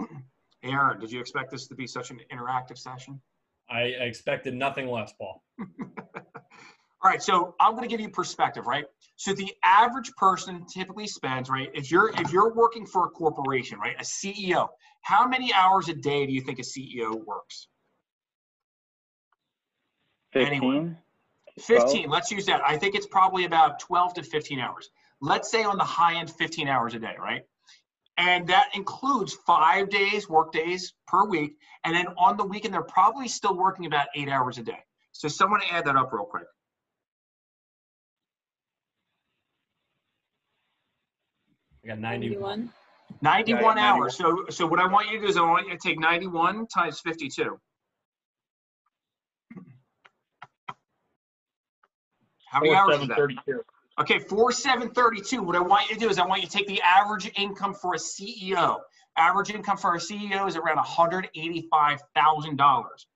[0.62, 3.20] Aaron, did you expect this to be such an interactive session?
[3.70, 5.42] I expected nothing less, Paul.
[7.00, 8.84] All right, so I'm going to give you perspective, right?
[9.16, 11.70] So the average person typically spends, right?
[11.72, 14.68] If you're if you're working for a corporation, right, a CEO,
[15.02, 17.68] how many hours a day do you think a CEO works?
[20.32, 20.46] 15.
[20.54, 20.98] Anyone?
[21.66, 21.82] 12?
[21.82, 22.10] 15.
[22.10, 22.62] Let's use that.
[22.66, 24.90] I think it's probably about 12 to 15 hours.
[25.20, 27.42] Let's say on the high end, 15 hours a day, right?
[28.16, 31.56] And that includes five days, work days per week.
[31.84, 34.78] And then on the weekend, they're probably still working about eight hours a day.
[35.12, 36.44] So someone add that up real quick.
[41.84, 42.28] I got 90.
[42.28, 42.72] 91.
[43.22, 44.16] 91 Yeah, hours.
[44.16, 46.66] So, so what I want you to do is I want you to take 91
[46.66, 47.58] times 52.
[52.50, 53.16] How many hours is that?
[53.16, 53.62] 732.
[54.00, 55.42] Okay, four seven thirty-two.
[55.42, 57.74] What I want you to do is I want you to take the average income
[57.74, 58.78] for a CEO.
[59.16, 63.06] Average income for a CEO is around one hundred eighty-five thousand dollars.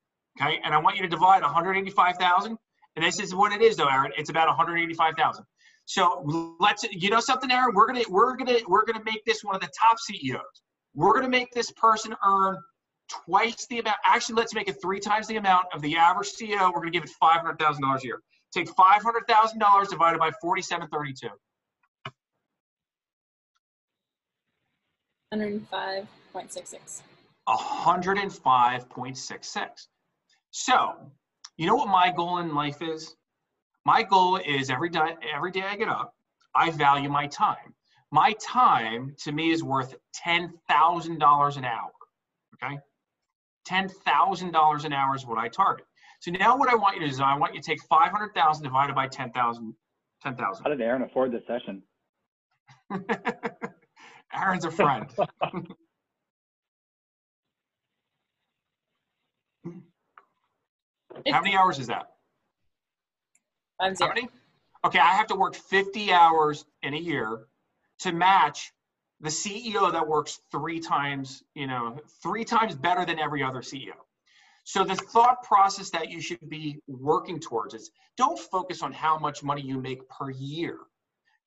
[0.40, 2.58] Okay, and I want you to divide one hundred eighty-five thousand,
[2.96, 4.10] and this is what it is, though, Aaron.
[4.16, 5.44] It's about one hundred eighty-five thousand.
[5.84, 7.74] So let's, you know, something, Aaron.
[7.74, 10.62] We're gonna, we're gonna, we're gonna make this one of the top CEOs.
[10.94, 12.56] We're gonna make this person earn
[13.08, 13.98] twice the amount.
[14.04, 16.72] Actually, let's make it three times the amount of the average CEO.
[16.72, 18.20] We're gonna give it five hundred thousand dollars a year.
[18.54, 21.28] Take five hundred thousand dollars divided by forty-seven thirty-two.
[25.32, 27.02] 105.66.
[27.48, 29.86] 105.66.
[30.50, 30.92] So,
[31.56, 33.16] you know what my goal in life is?
[33.84, 36.14] My goal is every day, every day I get up,
[36.54, 37.74] I value my time.
[38.10, 41.90] my time to me is worth $10,000 an hour.
[42.62, 42.78] Okay.
[43.68, 45.86] $10,000 an hour is what I target.
[46.22, 48.62] So now what I want you to do is I want you to take 500,000
[48.62, 49.74] divided by 10,000.
[50.22, 50.62] 10,000.
[50.62, 51.82] How did Aaron afford this session?
[54.32, 55.06] Aaron's a friend.
[61.26, 62.06] How many hours is that?
[63.80, 64.28] Five How many?
[64.84, 67.46] Okay, I have to work 50 hours in a year
[68.00, 68.72] to match
[69.20, 73.94] the CEO that works three times, you know, three times better than every other CEO.
[74.64, 79.18] So the thought process that you should be working towards is don't focus on how
[79.18, 80.78] much money you make per year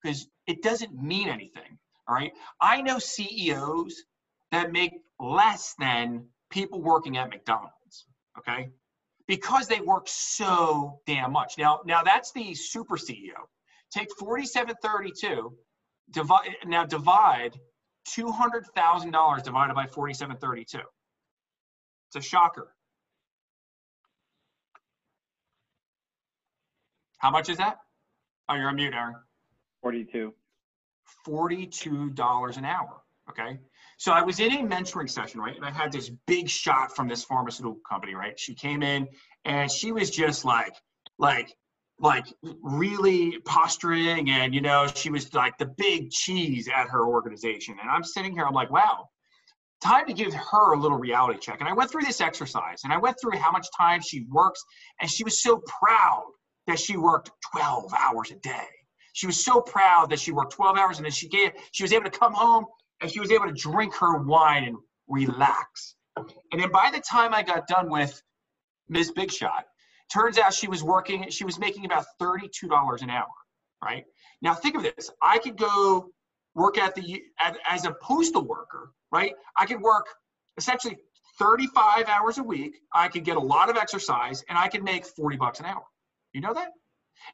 [0.02, 1.78] because it doesn't mean anything.
[2.08, 2.32] All right.
[2.60, 4.04] I know CEOs
[4.52, 8.06] that make less than people working at McDonald's.
[8.38, 8.70] Okay.
[9.26, 11.58] Because they work so damn much.
[11.58, 13.34] Now, now that's the super CEO.
[13.90, 15.56] Take 4732,
[16.10, 17.58] divide now divide
[18.08, 20.78] $200,000 divided by 4732.
[22.08, 22.75] It's a shocker.
[27.26, 27.78] How much is that?
[28.48, 29.16] Oh, you're on mute, Aaron.
[29.82, 30.32] 42.
[31.26, 33.02] $42 an hour.
[33.28, 33.58] Okay.
[33.98, 35.56] So I was in a mentoring session, right?
[35.56, 38.38] And I had this big shot from this pharmaceutical company, right?
[38.38, 39.08] She came in
[39.44, 40.76] and she was just like,
[41.18, 41.52] like,
[41.98, 42.26] like
[42.62, 47.90] really posturing and you know she was like the big cheese at her organization and
[47.90, 49.08] i'm sitting here i'm like wow
[49.82, 52.92] time to give her a little reality check and i went through this exercise and
[52.92, 54.62] i went through how much time she works
[55.00, 56.26] and she was so proud
[56.66, 58.66] that she worked 12 hours a day.
[59.12, 61.92] She was so proud that she worked 12 hours and then she gave she was
[61.92, 62.66] able to come home
[63.00, 64.76] and she was able to drink her wine and
[65.08, 65.94] relax.
[66.16, 68.20] And then by the time i got done with
[68.88, 69.12] ms.
[69.12, 69.64] Big shot
[70.12, 73.26] turns out she was working she was making about $32 an hour
[73.82, 74.04] right?
[74.42, 75.10] Now think of this.
[75.22, 76.08] I could go
[76.54, 77.22] work at the
[77.68, 79.32] as a postal worker right?
[79.56, 80.06] I could work
[80.58, 80.98] essentially
[81.38, 82.76] 35 hours a week.
[82.92, 85.84] I could get a lot of exercise and i could make 40 bucks an hour
[86.36, 86.70] you know that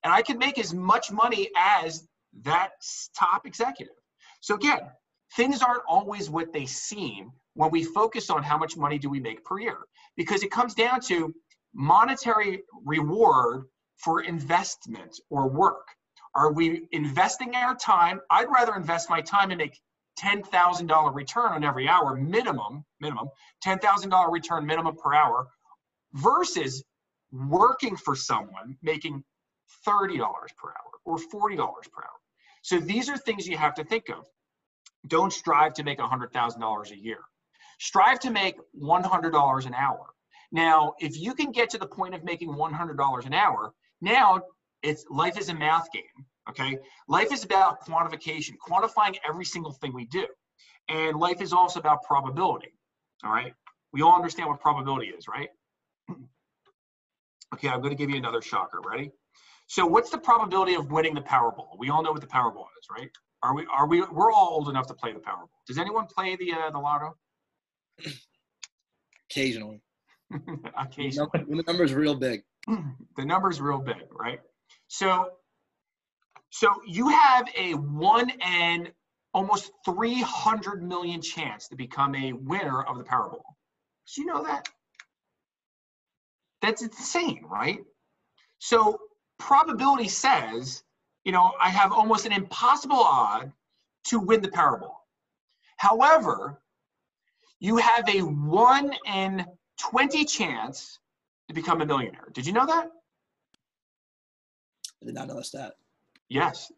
[0.04, 2.08] and i can make as much money as
[2.42, 2.70] that
[3.18, 3.94] top executive
[4.40, 4.80] so again
[5.36, 9.20] things aren't always what they seem when we focus on how much money do we
[9.20, 9.78] make per year
[10.16, 11.34] because it comes down to
[11.74, 13.64] monetary reward
[14.02, 15.86] for investment or work?
[16.34, 18.20] Are we investing our time?
[18.30, 19.78] I'd rather invest my time and make
[20.18, 23.28] $10,000 return on every hour minimum, minimum,
[23.64, 25.46] $10,000 return minimum per hour
[26.14, 26.82] versus
[27.32, 29.24] working for someone making
[29.86, 32.20] $30 per hour or $40 per hour.
[32.62, 34.26] So these are things you have to think of.
[35.08, 37.18] Don't strive to make $100,000 a year.
[37.80, 40.14] Strive to make $100 an hour.
[40.52, 44.42] Now, if you can get to the point of making $100 an hour, now
[44.82, 46.02] it's life is a math game.
[46.50, 46.76] Okay,
[47.08, 50.26] life is about quantification, quantifying every single thing we do,
[50.88, 52.72] and life is also about probability.
[53.24, 53.54] All right,
[53.92, 55.48] we all understand what probability is, right?
[57.54, 58.80] Okay, I'm going to give you another shocker.
[58.84, 59.10] Ready?
[59.66, 61.78] So, what's the probability of winning the Powerball?
[61.78, 63.10] We all know what the Powerball is, right?
[63.42, 63.66] Are we?
[63.72, 64.02] Are we?
[64.02, 65.48] We're all old enough to play the Powerball.
[65.66, 67.16] Does anyone play the uh, the lotto?
[69.30, 69.80] Occasionally.
[70.78, 71.28] Occasionally.
[71.46, 72.42] When the number's real big.
[72.66, 74.40] the number's real big, right?
[74.88, 75.30] So,
[76.50, 78.88] so you have a one in
[79.34, 83.42] almost 300 million chance to become a winner of the Powerball.
[84.06, 84.68] Did you know that?
[86.62, 87.80] That's insane, right?
[88.60, 89.00] So
[89.38, 90.84] probability says,
[91.24, 93.52] you know, I have almost an impossible odd
[94.04, 94.94] to win the Powerball.
[95.76, 96.62] However,
[97.58, 99.44] you have a one in
[99.80, 101.00] 20 chance
[101.48, 102.28] to become a millionaire.
[102.32, 102.88] Did you know that?
[105.02, 105.74] I did not know that.
[106.28, 106.70] Yes,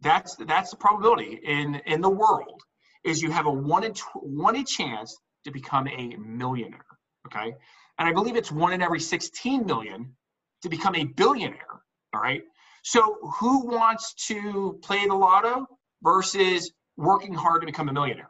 [0.00, 2.62] that's that's the probability in in the world
[3.04, 6.86] is you have a one in tw- one in chance to become a millionaire.
[7.26, 7.54] Okay,
[7.98, 10.14] and I believe it's one in every 16 million
[10.62, 11.80] to become a billionaire.
[12.14, 12.42] All right.
[12.82, 15.66] So who wants to play the lotto
[16.02, 18.28] versus working hard to become a millionaire?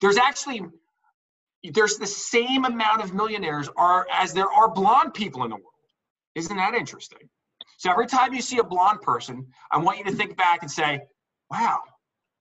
[0.00, 0.62] There's actually
[1.72, 5.66] there's the same amount of millionaires are as there are blonde people in the world.
[6.34, 7.28] Isn't that interesting?
[7.78, 10.70] So every time you see a blonde person, I want you to think back and
[10.70, 11.00] say,
[11.50, 11.80] wow,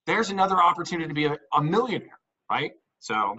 [0.06, 2.72] there's another opportunity to be a, a millionaire, right?
[3.00, 3.38] So,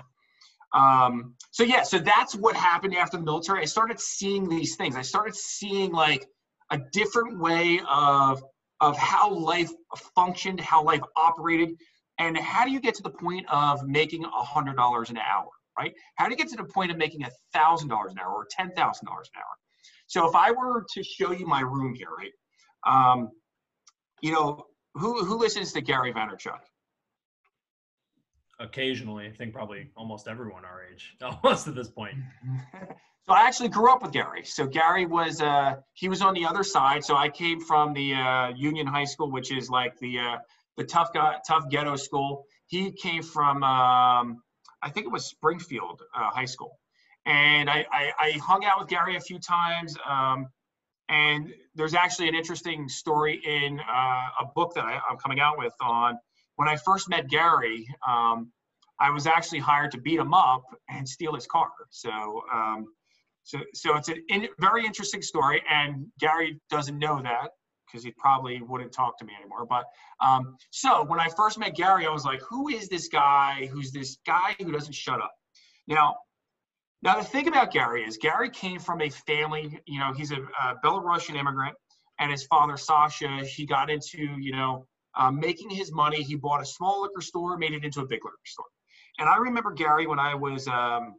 [0.72, 3.62] um, so yeah, so that's what happened after the military.
[3.62, 4.96] I started seeing these things.
[4.96, 6.26] I started seeing like
[6.70, 8.42] a different way of
[8.80, 9.70] of how life
[10.14, 11.70] functioned, how life operated,
[12.18, 15.48] and how do you get to the point of making a hundred dollars an hour?
[15.78, 15.94] right?
[16.16, 18.46] How do you get to the point of making a thousand dollars an hour or
[18.50, 19.54] ten thousand dollars an hour?
[20.06, 22.32] So if I were to show you my room here, right?
[22.86, 23.30] Um,
[24.20, 26.58] you know, who who listens to Gary Vaynerchuk?
[28.60, 32.16] Occasionally, I think probably almost everyone our age, almost at this point.
[33.26, 34.44] so I actually grew up with Gary.
[34.44, 37.04] So Gary was uh, he was on the other side.
[37.04, 40.36] So I came from the uh, Union High School, which is like the uh,
[40.76, 42.44] the tough guy, tough ghetto school.
[42.66, 44.42] He came from um,
[44.82, 46.78] I think it was Springfield uh, High School,
[47.26, 49.96] and I, I, I hung out with Gary a few times.
[50.08, 50.48] Um,
[51.08, 55.58] and there's actually an interesting story in uh, a book that I, am coming out
[55.58, 56.18] with on
[56.58, 57.88] when I first met Gary.
[58.06, 58.50] Um,
[59.00, 61.70] I was actually hired to beat him up and steal his car.
[61.90, 62.86] So, um,
[63.44, 67.50] so, so it's a in, very interesting story, and Gary doesn't know that
[67.86, 69.66] because he probably wouldn't talk to me anymore.
[69.66, 69.84] But
[70.20, 73.68] um, so when I first met Gary, I was like, "Who is this guy?
[73.72, 75.32] Who's this guy who doesn't shut up?"
[75.86, 76.16] Now,
[77.02, 80.40] now, the thing about Gary is Gary came from a family, you know, he's a,
[80.40, 81.76] a Belarusian immigrant,
[82.18, 84.88] and his father, Sasha, he got into, you know,
[85.18, 86.22] um, making his money.
[86.22, 88.64] He bought a small liquor store, made it into a big liquor store.
[89.18, 91.14] And I remember Gary when I was, um,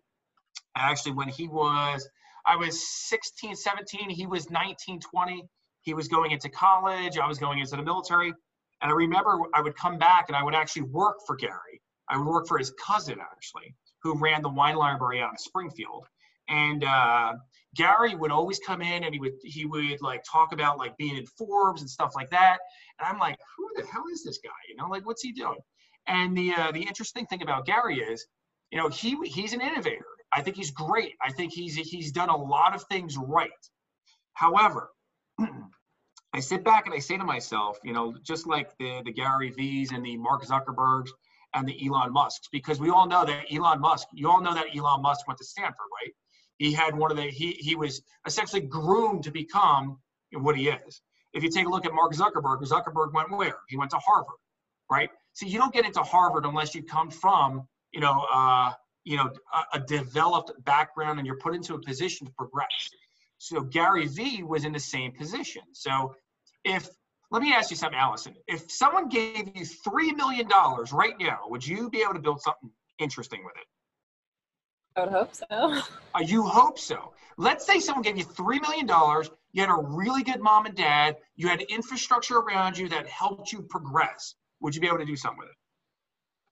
[0.76, 2.08] actually, when he was,
[2.46, 5.44] I was 16, 17, he was 19, 20.
[5.82, 8.34] He was going into college, I was going into the military.
[8.82, 11.82] And I remember I would come back and I would actually work for Gary.
[12.08, 16.06] I would work for his cousin, actually who ran the wine library out of Springfield.
[16.48, 17.34] And uh,
[17.76, 21.18] Gary would always come in and he would he would like talk about like being
[21.18, 22.58] in Forbes and stuff like that.
[23.00, 24.50] And I'm like, who the hell is this guy?
[24.68, 25.60] You know, like what's he doing?
[26.08, 28.26] And the uh, the interesting thing about Gary is,
[28.72, 30.06] you know, he he's an innovator.
[30.32, 31.14] I think he's great.
[31.22, 33.50] I think he's he's done a lot of things right.
[34.34, 34.90] However,
[36.34, 39.52] I sit back and I say to myself, you know, just like the the Gary
[39.52, 41.10] V's and the Mark Zuckerbergs,
[41.54, 44.68] and the Elon Musks because we all know that Elon Musk, you all know that
[44.76, 46.14] Elon Musk went to Stanford, right?
[46.60, 49.98] He had one of the he he was essentially groomed to become
[50.34, 51.02] what he is.
[51.34, 53.58] If you take a look at Mark Zuckerberg, Zuckerberg went where?
[53.70, 54.38] He went to Harvard,
[54.92, 55.10] right?
[55.34, 58.74] So you don't get into Harvard unless you come from, you know, uh,
[59.06, 62.90] you know, a, a developed background and you're put into a position to progress.
[63.38, 65.64] So Gary Vee was in the same position.
[65.72, 66.14] So
[66.66, 66.90] if
[67.32, 68.36] let me ask you something, Allison.
[68.48, 70.48] If someone gave you $3 million
[70.92, 73.68] right now, would you be able to build something interesting with it?
[74.96, 75.82] I would hope so.
[76.16, 77.14] Uh, you hope so.
[77.38, 78.88] Let's say someone gave you $3 million,
[79.52, 83.52] you had a really good mom and dad, you had infrastructure around you that helped
[83.52, 84.34] you progress.
[84.62, 85.56] Would you be able to do something with it?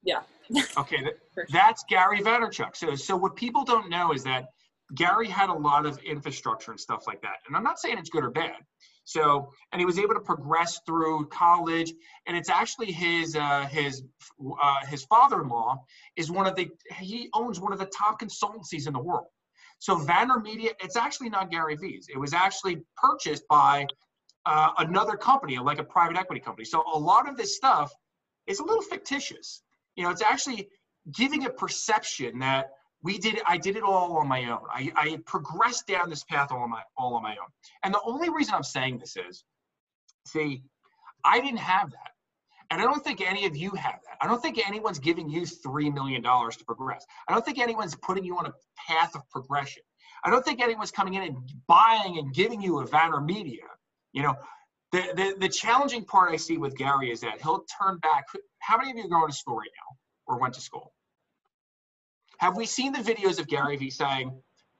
[0.04, 0.62] Yeah.
[0.78, 1.47] okay, that, sure.
[1.52, 2.76] that's Gary Vaynerchuk.
[2.76, 4.50] So, so what people don't know is that
[4.93, 7.38] Gary had a lot of infrastructure and stuff like that.
[7.47, 8.58] And I'm not saying it's good or bad.
[9.08, 11.93] So, and he was able to progress through college.
[12.26, 14.04] And it's actually his uh, his
[14.62, 15.82] uh, his father-in-law
[16.17, 19.28] is one of the he owns one of the top consultancies in the world.
[19.80, 22.10] So VaynerMedia, it's actually not Gary V's.
[22.13, 23.88] It was actually purchased by
[24.46, 26.65] uh, another company, like a private equity company.
[26.65, 27.93] So a lot of this stuff
[28.46, 29.62] is a little fictitious.
[29.96, 30.67] You know, it's actually
[31.15, 32.72] giving a perception that
[33.04, 34.62] we did i did it all on my own.
[34.72, 37.48] I, I progressed down this path all on my all on my own.
[37.84, 39.44] And the only reason i'm saying this is
[40.26, 40.64] see
[41.24, 42.12] i didn't have that.
[42.72, 44.18] And i don't think any of you have that.
[44.22, 47.06] I don't think anyone's giving you $3 million to progress.
[47.28, 48.54] I don't think anyone's putting you on a
[48.88, 49.84] path of progression.
[50.24, 53.68] I don't think anyone's coming in and buying and giving you a VaynerMedia.
[54.14, 54.36] You know
[54.92, 58.26] the, the, the challenging part i see with gary is that he'll turn back.
[58.60, 60.94] How many of you are going to school right now or went to school
[62.39, 64.32] have we seen the videos of Gary Vee saying,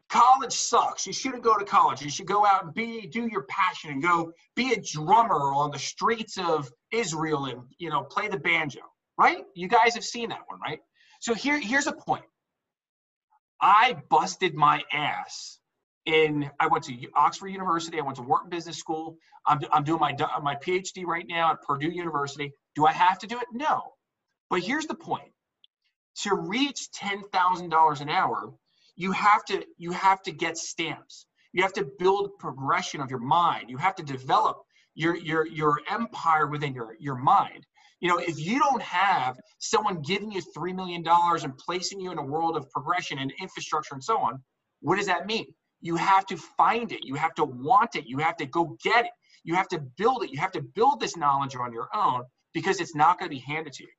[0.10, 1.06] college sucks.
[1.06, 2.02] You shouldn't go to college.
[2.02, 5.72] You should go out and be do your passion and go be a drummer on
[5.72, 8.82] the streets of Israel and you know play the banjo.
[9.18, 9.44] Right?
[9.56, 10.80] You guys have seen that one, right?
[11.20, 12.24] So here, here's a point.
[13.60, 15.58] I busted my ass
[16.06, 16.50] in.
[16.60, 18.00] I went to Oxford University.
[18.00, 19.18] I went to Wharton Business School.
[19.48, 22.54] I'm, I'm doing my my PhD right now at Purdue University.
[22.76, 23.48] Do I have to do it?
[23.52, 23.94] No.
[24.52, 25.32] But here's the point
[26.24, 28.54] to reach $10,000 an hour,
[28.96, 31.28] you have to you have to get stamps.
[31.54, 33.70] You have to build progression of your mind.
[33.70, 34.58] You have to develop
[34.96, 37.66] your your your empire within your your mind.
[38.00, 42.20] You know, if you don't have someone giving you $3 million and placing you in
[42.20, 44.40] a world of progression and infrastructure and so on,
[44.82, 45.48] what does that mean?
[45.82, 47.04] You have to find it.
[47.04, 48.06] You have to want it.
[48.06, 49.12] You have to go get it.
[49.44, 50.32] You have to build it.
[50.32, 52.24] You have to build this knowledge on your own
[52.54, 53.90] because it's not going to be handed to you.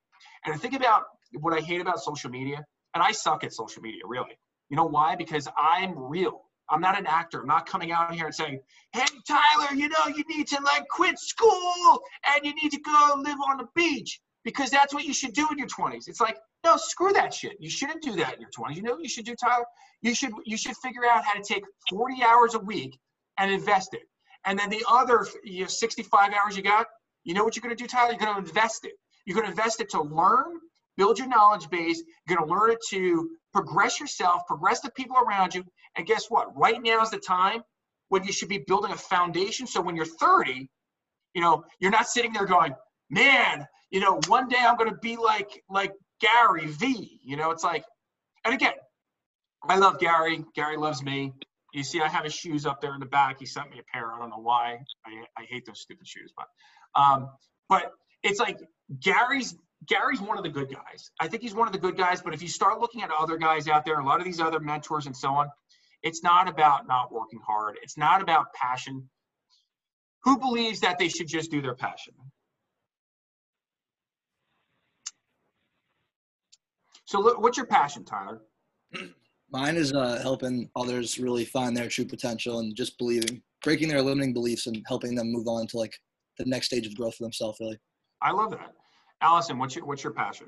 [0.45, 1.03] And I think about
[1.39, 2.63] what I hate about social media,
[2.93, 4.37] and I suck at social media, really.
[4.69, 5.15] You know why?
[5.15, 6.41] Because I'm real.
[6.69, 7.41] I'm not an actor.
[7.41, 8.59] I'm not coming out here and saying,
[8.93, 13.15] "Hey, Tyler, you know you need to like quit school and you need to go
[13.17, 16.37] live on the beach because that's what you should do in your 20s." It's like,
[16.63, 17.57] no, screw that shit.
[17.59, 18.75] You shouldn't do that in your 20s.
[18.75, 19.65] You know what you should do, Tyler?
[20.01, 22.99] You should you should figure out how to take 40 hours a week
[23.37, 24.03] and invest it,
[24.45, 26.87] and then the other you know, 65 hours you got,
[27.23, 28.11] You know what you're going to do, Tyler?
[28.11, 28.93] You're going to invest it.
[29.29, 30.59] You're going to invest it to learn,
[30.97, 32.01] build your knowledge base.
[32.27, 35.63] You're going to learn it to progress yourself, progress the people around you.
[35.95, 36.57] And guess what?
[36.57, 37.61] Right now is the time
[38.07, 39.67] when you should be building a foundation.
[39.67, 40.67] So when you're 30,
[41.35, 42.73] you know, you're not sitting there going,
[43.11, 47.19] man, you know, one day I'm going to be like like Gary V.
[47.23, 47.85] You know, it's like,
[48.43, 48.73] and again,
[49.61, 50.43] I love Gary.
[50.55, 51.33] Gary loves me.
[51.71, 53.37] You see, I have his shoes up there in the back.
[53.39, 54.11] He sent me a pair.
[54.11, 54.79] I don't know why.
[55.05, 56.47] I, I hate those stupid shoes, but
[56.99, 57.29] um,
[57.69, 57.91] but
[58.23, 58.57] it's like
[58.99, 59.55] Gary's
[59.87, 61.11] Gary's one of the good guys.
[61.19, 62.21] I think he's one of the good guys.
[62.21, 64.59] But if you start looking at other guys out there, a lot of these other
[64.59, 65.49] mentors and so on,
[66.03, 67.77] it's not about not working hard.
[67.81, 69.09] It's not about passion.
[70.23, 72.13] Who believes that they should just do their passion?
[77.05, 78.41] So, what's your passion, Tyler?
[79.51, 84.01] Mine is uh, helping others really find their true potential and just believing, breaking their
[84.01, 85.97] limiting beliefs and helping them move on to like
[86.37, 87.57] the next stage of growth for themselves.
[87.59, 87.79] Really.
[88.21, 88.75] I love that.
[89.21, 90.47] Allison, what's your what's your passion?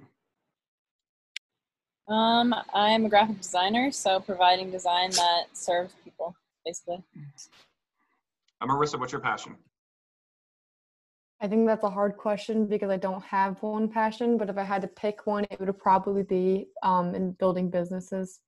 [2.07, 7.03] Um, I'm a graphic designer, so providing design that serves people, basically.
[8.59, 9.55] Uh, Marissa, what's your passion?
[11.39, 14.63] I think that's a hard question because I don't have one passion, but if I
[14.63, 18.41] had to pick one, it would probably be um, in building businesses.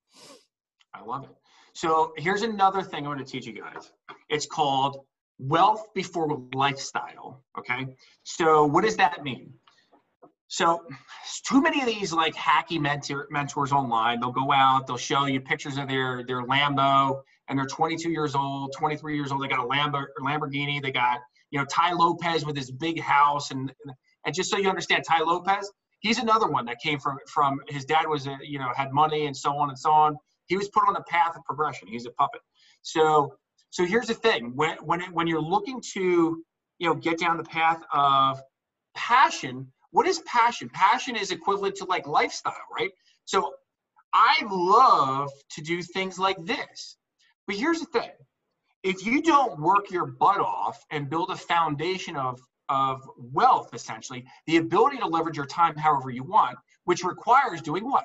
[0.92, 1.30] I love it.
[1.72, 3.90] So here's another thing I'm going to teach you guys.
[4.28, 5.04] It's called
[5.38, 7.42] wealth before lifestyle.
[7.58, 7.88] Okay.
[8.22, 9.52] So what does that mean?
[10.54, 10.84] So
[11.42, 15.40] too many of these like hacky mentor, mentors online, they'll go out, they'll show you
[15.40, 19.42] pictures of their their Lambo and they're 22 years old, 23 years old.
[19.42, 20.80] They got a Lambo, Lamborghini.
[20.80, 21.18] They got
[21.50, 23.72] you know Tai Lopez with his big house and
[24.24, 27.84] and just so you understand, Tai Lopez, he's another one that came from from his
[27.84, 30.16] dad was a, you know had money and so on and so on.
[30.46, 31.88] He was put on a path of progression.
[31.88, 32.42] He's a puppet.
[32.82, 33.34] So
[33.70, 36.44] so here's the thing: when when it, when you're looking to
[36.78, 38.40] you know get down the path of
[38.94, 40.68] passion, what is passion?
[40.70, 42.90] Passion is equivalent to like lifestyle, right?
[43.26, 43.54] So
[44.12, 46.96] I love to do things like this.
[47.46, 48.10] But here's the thing
[48.82, 54.24] if you don't work your butt off and build a foundation of, of wealth, essentially,
[54.48, 58.04] the ability to leverage your time however you want, which requires doing what?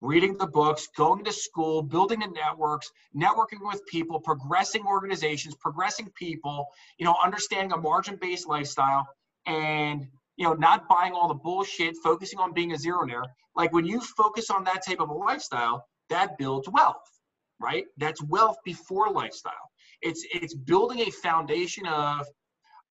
[0.00, 6.10] Reading the books, going to school, building the networks, networking with people, progressing organizations, progressing
[6.14, 6.66] people,
[6.96, 9.06] you know, understanding a margin based lifestyle,
[9.44, 10.08] and
[10.40, 13.24] you know, not buying all the bullshit, focusing on being a zeronaire.
[13.54, 17.04] Like when you focus on that type of a lifestyle, that builds wealth,
[17.60, 17.84] right?
[17.98, 19.52] That's wealth before lifestyle.
[20.00, 22.26] It's it's building a foundation of,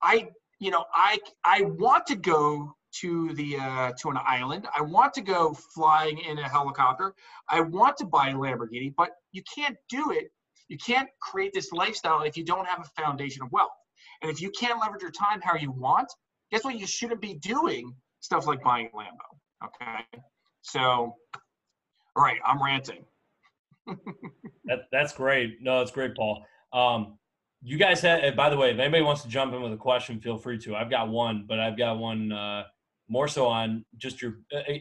[0.04, 0.30] I
[0.60, 2.72] you know I I want to go
[3.02, 4.68] to the uh, to an island.
[4.78, 7.16] I want to go flying in a helicopter.
[7.50, 10.28] I want to buy a Lamborghini, but you can't do it.
[10.68, 13.72] You can't create this lifestyle if you don't have a foundation of wealth.
[14.22, 16.10] And if you can't leverage your time how you want,
[16.52, 16.78] guess what?
[16.78, 19.66] You shouldn't be doing stuff like buying Lambo.
[19.66, 20.24] Okay.
[20.62, 20.82] So,
[22.16, 23.06] all right, I'm ranting.
[24.66, 25.58] that, that's great.
[25.62, 26.46] No, that's great, Paul.
[26.74, 27.18] Um,
[27.62, 30.20] you guys had, by the way, if anybody wants to jump in with a question,
[30.22, 30.76] feel free to.
[30.76, 32.64] I've got one, but I've got one uh,
[33.10, 34.36] more so on just your,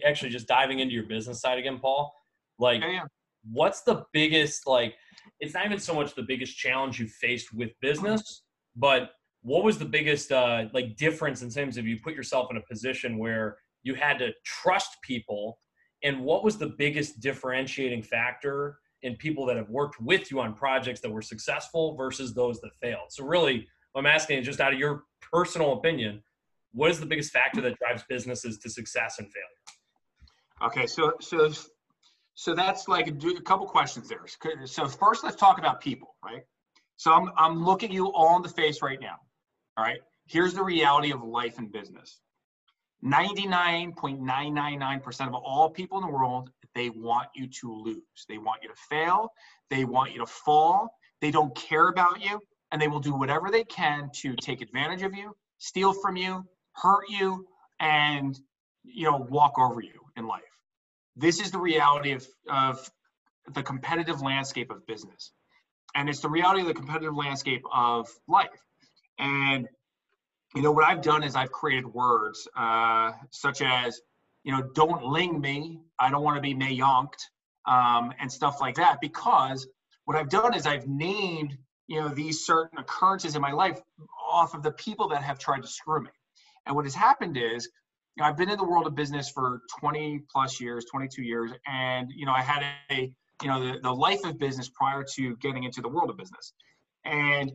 [0.07, 2.13] actually just diving into your business side again, Paul.
[2.59, 3.05] Like, yeah, yeah.
[3.51, 4.95] what's the biggest, like,
[5.41, 8.43] it's not even so much the biggest challenge you faced with business,
[8.77, 9.11] but
[9.49, 12.61] what was the biggest uh, like difference in terms of you put yourself in a
[12.69, 15.59] position where you had to trust people?
[16.05, 20.55] And what was the biggest differentiating factor in people that have worked with you on
[20.55, 23.11] projects that were successful versus those that failed?
[23.11, 26.23] So really i'm asking is just out of your personal opinion
[26.73, 30.71] what is the biggest factor that drives businesses to success and failure?
[30.71, 31.51] Okay so so
[32.35, 34.25] so that's like a, a couple questions there.
[34.67, 36.43] So first let's talk about people right?
[36.97, 39.17] So I'm, I'm looking you all in the face right now
[39.79, 40.01] all right.
[40.27, 42.19] Here's the reality of life and business
[43.05, 48.27] 99.999% of all people in the world, they want you to lose.
[48.29, 49.33] They want you to fail.
[49.71, 50.99] They want you to fall.
[51.21, 52.43] They don't care about you.
[52.73, 56.45] And they will do whatever they can to take advantage of you, steal from you,
[56.73, 57.47] hurt you,
[57.81, 58.37] and
[58.85, 60.43] you know, walk over you in life.
[61.17, 62.91] This is the reality of, of
[63.55, 65.33] the competitive landscape of business.
[65.95, 68.49] And it's the reality of the competitive landscape of life.
[69.19, 69.69] And
[70.55, 74.01] you know what I've done is I've created words uh, such as,
[74.45, 75.81] you know, don't ling me.
[75.99, 77.21] I don't want to be mayonked
[77.67, 78.99] um, and stuff like that.
[79.01, 79.67] Because
[80.05, 81.57] what I've done is I've named,
[81.87, 83.81] you know, these certain occurrences in my life
[84.31, 86.11] off of the people that have tried to screw me.
[86.67, 87.69] And what has happened is,
[88.17, 91.53] you know, I've been in the world of business for 20 plus years, 22 years,
[91.67, 93.13] and you know, I had a,
[93.43, 96.53] you know, the, the life of business prior to getting into the world of business.
[97.05, 97.53] And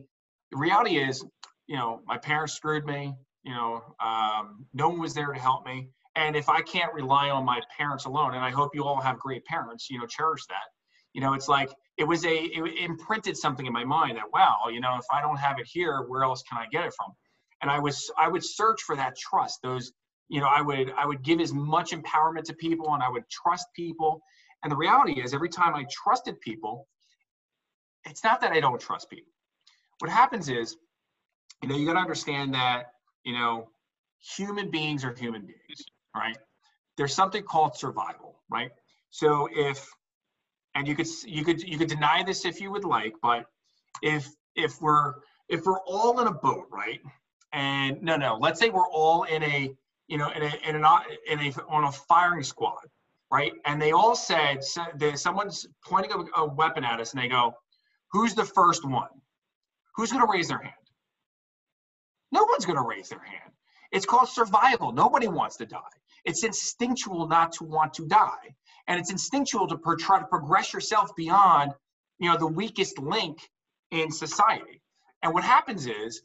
[0.50, 1.24] the reality is,
[1.66, 3.14] you know, my parents screwed me.
[3.42, 5.90] You know, um, no one was there to help me.
[6.16, 9.18] And if I can't rely on my parents alone, and I hope you all have
[9.18, 10.68] great parents, you know, cherish that.
[11.12, 14.68] You know, it's like it was a it imprinted something in my mind that wow,
[14.70, 17.12] you know, if I don't have it here, where else can I get it from?
[17.62, 19.60] And I was I would search for that trust.
[19.62, 19.92] Those,
[20.28, 23.28] you know, I would I would give as much empowerment to people, and I would
[23.30, 24.22] trust people.
[24.62, 26.88] And the reality is, every time I trusted people,
[28.06, 29.30] it's not that I don't trust people.
[30.00, 30.76] What happens is,
[31.62, 32.92] you know, you got to understand that,
[33.24, 33.68] you know,
[34.20, 35.84] human beings are human beings,
[36.14, 36.36] right?
[36.96, 38.70] There's something called survival, right?
[39.10, 39.88] So if,
[40.74, 43.46] and you could you could you could deny this if you would like, but
[44.02, 45.14] if if we're
[45.48, 47.00] if we're all in a boat, right?
[47.52, 49.72] And no, no, let's say we're all in a
[50.08, 52.80] you know in a in in a on a firing squad,
[53.30, 53.52] right?
[53.66, 54.84] And they all said so,
[55.14, 57.54] someone's pointing a, a weapon at us, and they go,
[58.12, 59.08] "Who's the first one?
[59.96, 60.74] Who's going to raise their hand?"
[62.34, 63.52] No one's going to raise their hand.
[63.92, 64.90] It's called survival.
[64.90, 65.96] Nobody wants to die.
[66.24, 68.56] It's instinctual not to want to die,
[68.88, 71.72] and it's instinctual to per- try to progress yourself beyond,
[72.18, 73.38] you know, the weakest link
[73.92, 74.82] in society.
[75.22, 76.22] And what happens is,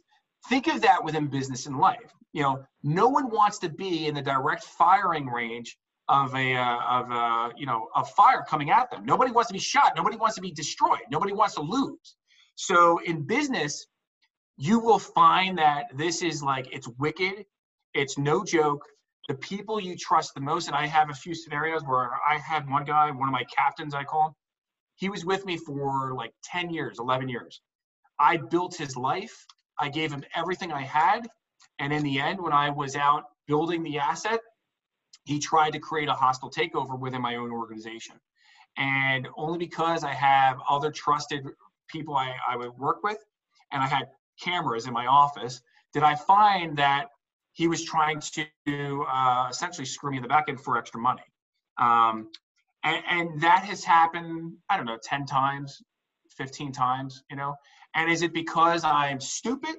[0.50, 2.12] think of that within business and life.
[2.34, 6.80] You know, no one wants to be in the direct firing range of a uh,
[6.90, 9.06] of a you know a fire coming at them.
[9.06, 9.94] Nobody wants to be shot.
[9.96, 11.06] Nobody wants to be destroyed.
[11.12, 12.16] Nobody wants to lose.
[12.56, 13.86] So in business,
[14.60, 17.46] you will find that this is like it's wicked.
[17.94, 18.84] It's no joke.
[19.30, 22.70] The people you trust the most, and I have a few scenarios where I had
[22.70, 24.34] one guy, one of my captains, I call him.
[24.96, 27.62] He was with me for like 10 years, 11 years.
[28.20, 29.46] I built his life.
[29.80, 31.30] I gave him everything I had.
[31.80, 34.42] And in the end, when I was out building the asset,
[35.24, 38.16] he tried to create a hostile takeover within my own organization.
[38.76, 41.48] And only because I have other trusted
[41.88, 43.24] people I, I would work with,
[43.72, 44.10] and I had
[44.44, 45.62] cameras in my office,
[45.94, 47.08] did I find that
[47.54, 51.24] he was trying to uh, essentially screw me in the back end for extra money.
[51.78, 52.30] Um,
[52.84, 55.82] and, and that has happened, I don't know, 10 times,
[56.38, 57.56] 15 times, you know?
[57.96, 59.76] And is it because I'm stupid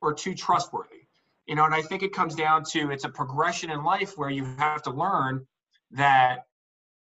[0.00, 1.06] or too trustworthy?
[1.46, 4.30] You know, and I think it comes down to it's a progression in life where
[4.30, 5.46] you have to learn
[5.92, 6.44] that,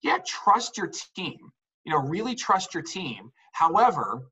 [0.02, 1.38] yeah, trust your team,
[1.84, 3.32] you know, really trust your team.
[3.52, 4.22] However,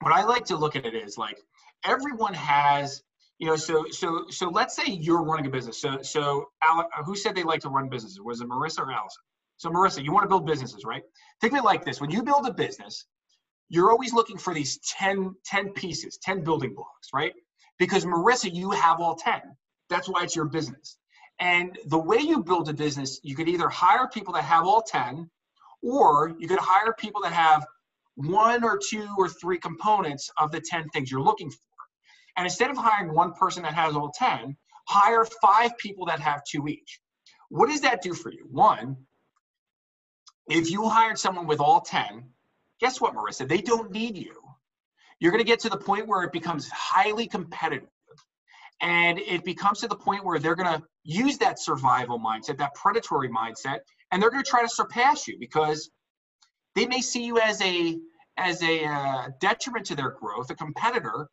[0.00, 1.38] what I like to look at it is like
[1.84, 3.02] everyone has
[3.38, 5.80] you know so so so let's say you're running a business.
[5.80, 6.46] So so
[7.04, 8.20] who said they like to run businesses?
[8.20, 9.22] Was it marissa or allison?
[9.56, 11.02] So marissa you want to build businesses right?
[11.40, 12.00] Think of it like this.
[12.00, 13.06] When you build a business
[13.70, 17.32] you're always looking for these 10 10 pieces 10 building blocks right?
[17.78, 19.40] Because marissa you have all 10
[19.90, 20.98] that's why it's your business.
[21.40, 24.82] And the way you build a business you could either hire people that have all
[24.82, 25.30] 10
[25.82, 27.66] or you could hire people that have
[28.16, 31.58] one or two or three components of the 10 things you're looking for.
[32.36, 34.56] And instead of hiring one person that has all 10,
[34.88, 37.00] hire five people that have two each.
[37.48, 38.46] What does that do for you?
[38.50, 38.96] One,
[40.48, 42.24] if you hired someone with all 10,
[42.80, 43.48] guess what, Marissa?
[43.48, 44.34] They don't need you.
[45.20, 47.88] You're going to get to the point where it becomes highly competitive.
[48.80, 52.74] And it becomes to the point where they're going to use that survival mindset, that
[52.74, 53.78] predatory mindset,
[54.10, 55.90] and they're going to try to surpass you because
[56.74, 57.98] they may see you as a
[58.36, 61.28] as a uh, detriment to their growth, a competitor.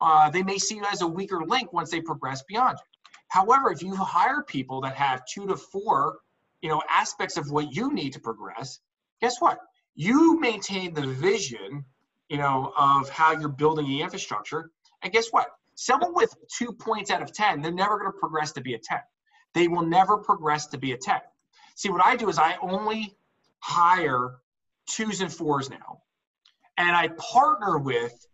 [0.00, 3.10] Uh, they may see you as a weaker link once they progress beyond you.
[3.28, 6.18] However, if you hire people that have two to four,
[6.62, 8.80] you know, aspects of what you need to progress,
[9.20, 9.58] guess what?
[9.94, 11.84] You maintain the vision,
[12.28, 14.70] you know, of how you're building the infrastructure,
[15.02, 15.48] and guess what?
[15.74, 18.78] Someone with two points out of ten, they're never going to progress to be a
[18.78, 19.00] ten.
[19.54, 21.20] They will never progress to be a ten.
[21.74, 23.16] See, what I do is I only
[23.60, 24.36] hire
[24.88, 26.02] twos and fours now.
[26.78, 28.26] And I partner with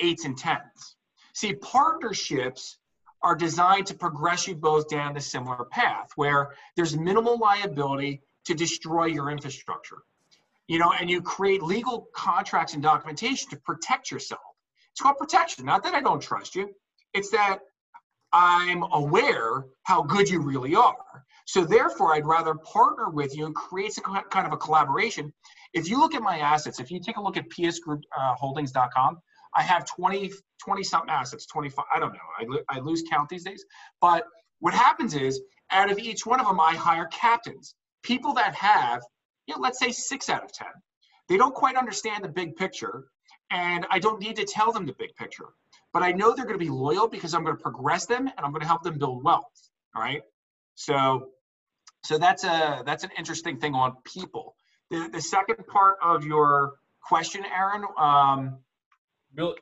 [0.00, 0.96] eights and tens.
[1.34, 2.78] See, partnerships
[3.22, 8.54] are designed to progress you both down the similar path where there's minimal liability to
[8.54, 9.98] destroy your infrastructure.
[10.68, 14.40] You know, and you create legal contracts and documentation to protect yourself.
[14.92, 15.64] It's called protection.
[15.64, 16.70] Not that I don't trust you,
[17.14, 17.60] it's that
[18.32, 21.24] I'm aware how good you really are.
[21.46, 25.32] So therefore, I'd rather partner with you and create some kind of a collaboration.
[25.72, 29.20] If you look at my assets, if you take a look at psgroupholdings.com, uh,
[29.56, 30.32] I have 20,
[30.64, 32.60] 20 something assets, 25, I don't know.
[32.70, 33.64] I, I lose count these days.
[34.00, 34.24] But
[34.60, 35.40] what happens is
[35.70, 39.02] out of each one of them, I hire captains, people that have,
[39.46, 40.68] you know, let's say six out of 10.
[41.28, 43.06] They don't quite understand the big picture,
[43.50, 45.48] and I don't need to tell them the big picture.
[45.92, 48.40] But I know they're going to be loyal because I'm going to progress them and
[48.44, 49.44] I'm going to help them build wealth.
[49.94, 50.22] All right.
[50.74, 51.28] So
[52.04, 54.54] so that's a that's an interesting thing on people.
[54.90, 57.84] The the second part of your question, Aaron.
[57.98, 58.58] Um,
[59.36, 59.54] Bill,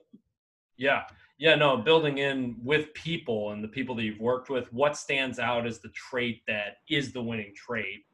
[0.76, 1.02] yeah,
[1.38, 5.38] Yeah, no, building in with people and the people that you've worked with, what stands
[5.38, 8.04] out as the trait that is the winning trait?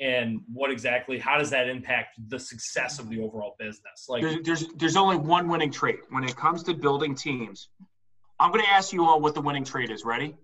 [0.00, 4.06] And what exactly, how does that impact the success of the overall business?
[4.08, 7.68] Like, There's, there's there's only one winning trait when it comes to building teams.
[8.38, 10.04] I'm going to ask you all what the winning trait is.
[10.04, 10.36] Ready?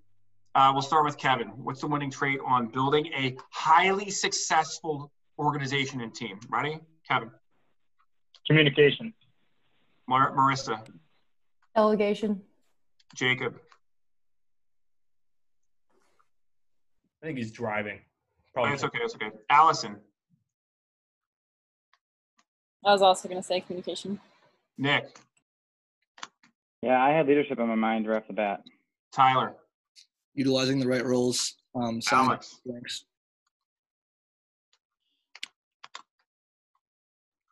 [0.56, 1.48] Uh, we'll start with Kevin.
[1.48, 6.40] What's the winning trait on building a highly successful organization and team?
[6.50, 7.30] Ready, Kevin?
[8.48, 9.14] Communication.
[10.06, 10.80] Mar- Marissa,
[11.74, 12.40] Delegation.
[13.14, 13.56] Jacob,
[17.22, 17.98] I think he's driving.
[18.00, 18.70] oh, Probably.
[18.72, 18.98] that's okay.
[19.02, 19.30] It's okay.
[19.50, 19.96] Allison,
[22.84, 24.20] I was also going to say communication.
[24.76, 25.16] Nick,
[26.82, 28.60] Yeah, I had leadership on my mind right off the bat.
[29.12, 29.54] Tyler,
[30.34, 31.54] Utilizing the right roles.
[31.76, 33.04] Um, selling Alex, strengths.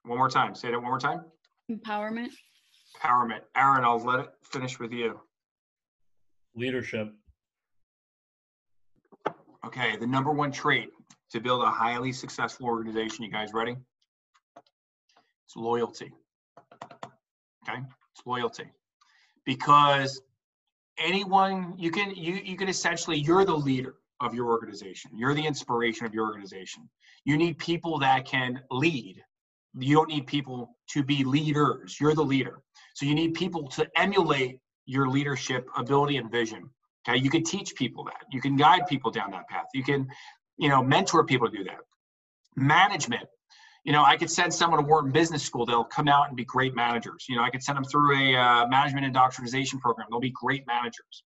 [0.05, 0.55] one more time.
[0.55, 1.23] Say that one more time.
[1.73, 2.29] Empowerment.
[3.03, 3.41] Empowerment.
[3.57, 5.21] Aaron, I'll let it finish with you.
[6.55, 7.13] Leadership.
[9.65, 10.91] Okay, the number one trait
[11.31, 13.25] to build a highly successful organization.
[13.25, 13.77] You guys ready?
[15.47, 16.13] It's loyalty.
[17.69, 17.81] Okay,
[18.15, 18.71] it's loyalty
[19.47, 20.21] because
[20.99, 25.11] anyone you can you you can essentially you're the leader of your organization.
[25.15, 26.89] You're the inspiration of your organization.
[27.25, 29.23] You need people that can lead.
[29.79, 31.99] You don't need people to be leaders.
[32.01, 32.61] You're the leader.
[32.95, 36.69] So you need people to emulate your leadership ability and vision.
[37.09, 38.27] Okay, you can teach people that.
[38.31, 39.67] You can guide people down that path.
[39.75, 40.07] You can,
[40.57, 41.79] you know, mentor people to do that.
[42.55, 43.25] Management.
[43.85, 45.67] You know, I could send someone to Wharton Business School.
[45.67, 47.27] They'll come out and be great managers.
[47.29, 50.07] You know, I could send them through a uh, management indoctrination program.
[50.11, 51.25] They'll be great managers.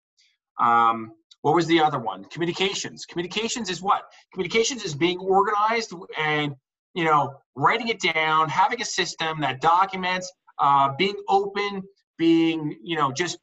[0.59, 2.23] Um, what was the other one?
[2.25, 3.05] Communications.
[3.05, 4.03] Communications is what?
[4.31, 6.53] Communications is being organized and
[6.93, 11.83] you know writing it down, having a system that documents, uh, being open,
[12.17, 13.37] being you know just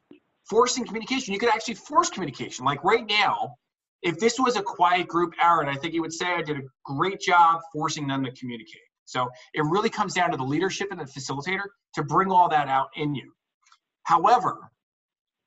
[0.48, 1.32] forcing communication.
[1.32, 2.64] You could actually force communication.
[2.64, 3.56] Like right now,
[4.02, 6.62] if this was a quiet group, Aaron, I think he would say I did a
[6.84, 8.82] great job forcing them to communicate.
[9.04, 12.68] So it really comes down to the leadership and the facilitator to bring all that
[12.68, 13.32] out in you.
[14.04, 14.70] However,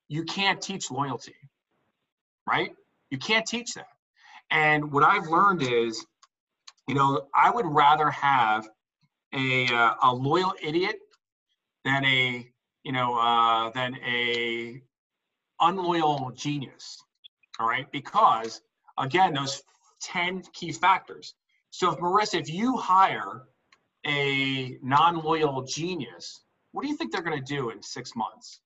[0.10, 1.36] you can't teach loyalty,
[2.48, 2.72] right?
[3.10, 3.88] You can't teach that.
[4.52, 6.06] And what I've learned is,
[6.88, 8.68] you know, I would rather have
[9.34, 10.98] a, uh, a loyal idiot
[11.86, 12.48] than a,
[12.84, 14.82] you know, uh, than a
[15.60, 17.04] unloyal genius.
[17.60, 17.90] All right.
[17.92, 18.62] Because
[18.98, 19.62] again, those
[20.02, 21.34] 10 key factors.
[21.70, 23.44] So if Marissa, if you hire
[24.06, 28.60] a non-loyal genius, what do you think they're going to do in six months?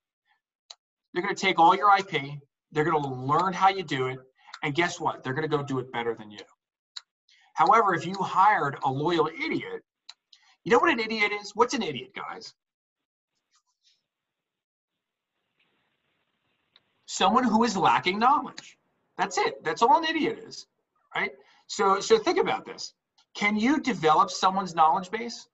[1.14, 2.40] They're going to take all your IP,
[2.72, 4.20] they're going to learn how you do it,
[4.64, 5.24] and guess what?
[5.24, 6.40] They're going to go do it better than you.
[7.58, 9.84] However, if you hired a loyal idiot,
[10.64, 11.56] you know what an idiot is?
[11.56, 12.54] What's an idiot, guys?
[17.08, 18.78] Someone who is lacking knowledge.
[19.18, 19.64] That's it.
[19.64, 20.68] That's all an idiot is,
[21.16, 21.32] right?
[21.66, 22.94] So, so think about this.
[23.34, 25.48] Can you develop someone's knowledge base?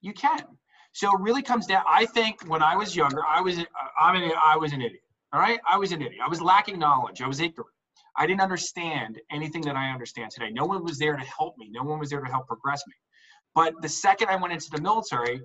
[0.00, 0.44] You can.
[0.92, 1.84] So it really comes down.
[1.86, 3.58] I think when I was younger, I was
[4.00, 5.02] I'm an, I was an idiot.
[5.30, 6.22] All right, I was an idiot.
[6.24, 7.20] I was lacking knowledge.
[7.20, 7.70] I was ignorant.
[8.18, 10.50] I didn't understand anything that I understand today.
[10.50, 11.70] No one was there to help me.
[11.70, 12.94] No one was there to help progress me.
[13.54, 15.40] But the second I went into the military,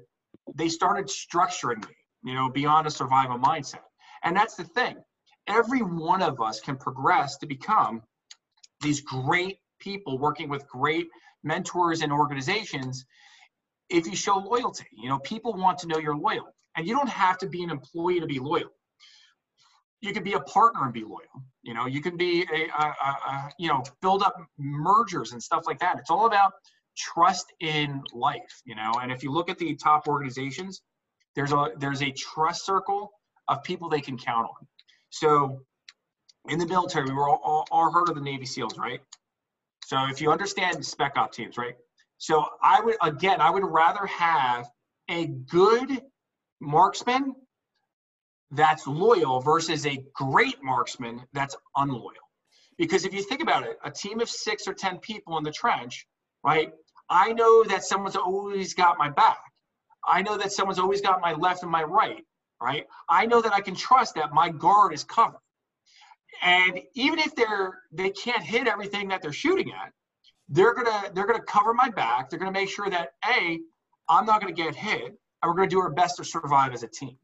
[0.55, 1.95] they started structuring me.
[2.25, 3.81] You know, beyond a survival mindset.
[4.23, 4.95] And that's the thing.
[5.47, 8.01] Every one of us can progress to become
[8.81, 11.07] these great people working with great
[11.43, 13.05] mentors and organizations
[13.89, 14.85] if you show loyalty.
[14.93, 16.47] You know, people want to know you're loyal.
[16.77, 18.69] And you don't have to be an employee to be loyal.
[20.03, 21.41] You could be a partner and be loyal.
[21.61, 25.63] You know, you can be a, a, a, you know, build up mergers and stuff
[25.65, 25.97] like that.
[25.97, 26.51] It's all about
[26.97, 28.91] trust in life, you know.
[29.01, 30.81] And if you look at the top organizations,
[31.35, 33.11] there's a there's a trust circle
[33.47, 34.67] of people they can count on.
[35.09, 35.61] So
[36.49, 38.99] in the military, we were all, all, all heard of the Navy SEALs, right?
[39.85, 41.75] So if you understand spec op teams, right?
[42.17, 44.69] So I would again, I would rather have
[45.09, 46.01] a good
[46.59, 47.35] marksman
[48.53, 52.13] that's loyal versus a great marksman that's unloyal.
[52.77, 55.51] Because if you think about it, a team of six or ten people in the
[55.51, 56.07] trench,
[56.43, 56.71] right?
[57.09, 59.39] I know that someone's always got my back.
[60.05, 62.23] I know that someone's always got my left and my right,
[62.61, 62.85] right?
[63.09, 65.39] I know that I can trust that my guard is covered.
[66.41, 69.91] And even if they're they can't hit everything that they're shooting at,
[70.49, 72.29] they're gonna they're gonna cover my back.
[72.29, 73.59] They're gonna make sure that a
[74.09, 76.87] I'm not gonna get hit, and we're gonna do our best to survive as a
[76.87, 77.17] team.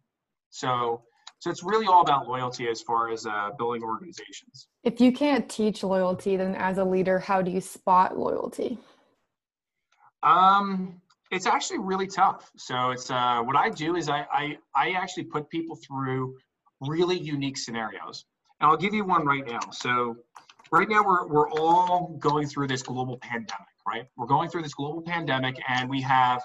[0.52, 1.04] So
[1.40, 4.68] so it's really all about loyalty as far as uh, building organizations.
[4.84, 8.78] If you can't teach loyalty, then as a leader, how do you spot loyalty?
[10.22, 12.52] Um, it's actually really tough.
[12.58, 16.36] So it's uh, what I do is I, I I actually put people through
[16.82, 18.26] really unique scenarios,
[18.60, 19.60] and I'll give you one right now.
[19.72, 20.18] So
[20.74, 24.08] right now we're we're all going through this global pandemic, right?
[24.18, 26.44] We're going through this global pandemic, and we have,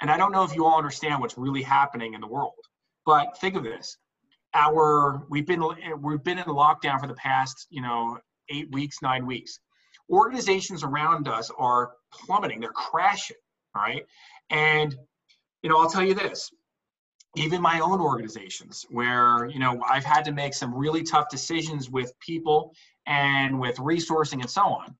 [0.00, 2.54] and I don't know if you all understand what's really happening in the world,
[3.04, 3.96] but think of this:
[4.54, 5.62] our we've been
[6.02, 9.58] we've been in lockdown for the past you know eight weeks, nine weeks.
[10.10, 13.36] Organizations around us are plummeting; they're crashing
[13.74, 14.04] all right.
[14.50, 14.94] And,
[15.62, 16.50] you know, I'll tell you this
[17.36, 21.88] even my own organizations where, you know, I've had to make some really tough decisions
[21.88, 22.74] with people
[23.06, 24.96] and with resourcing and so on.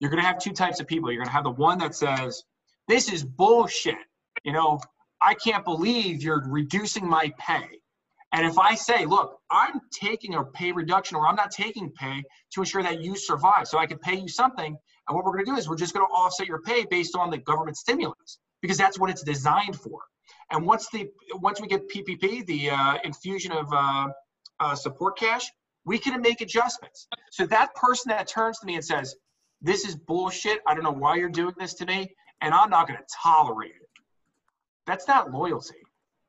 [0.00, 1.10] You're going to have two types of people.
[1.10, 2.42] You're going to have the one that says,
[2.88, 3.96] this is bullshit.
[4.42, 4.80] You know,
[5.20, 7.66] I can't believe you're reducing my pay.
[8.32, 12.22] And if I say, look, I'm taking a pay reduction or I'm not taking pay
[12.52, 14.76] to ensure that you survive, so I can pay you something,
[15.08, 17.14] and what we're going to do is we're just going to offset your pay based
[17.14, 20.00] on the government stimulus because that's what it's designed for.
[20.50, 24.08] And once the once we get PPP, the uh, infusion of uh,
[24.58, 25.50] uh, support cash,
[25.84, 27.06] we can make adjustments.
[27.30, 29.14] So that person that turns to me and says,
[29.60, 30.60] "This is bullshit.
[30.66, 33.70] I don't know why you're doing this to me, and I'm not going to tolerate
[33.70, 33.88] it."
[34.86, 35.82] That's not loyalty.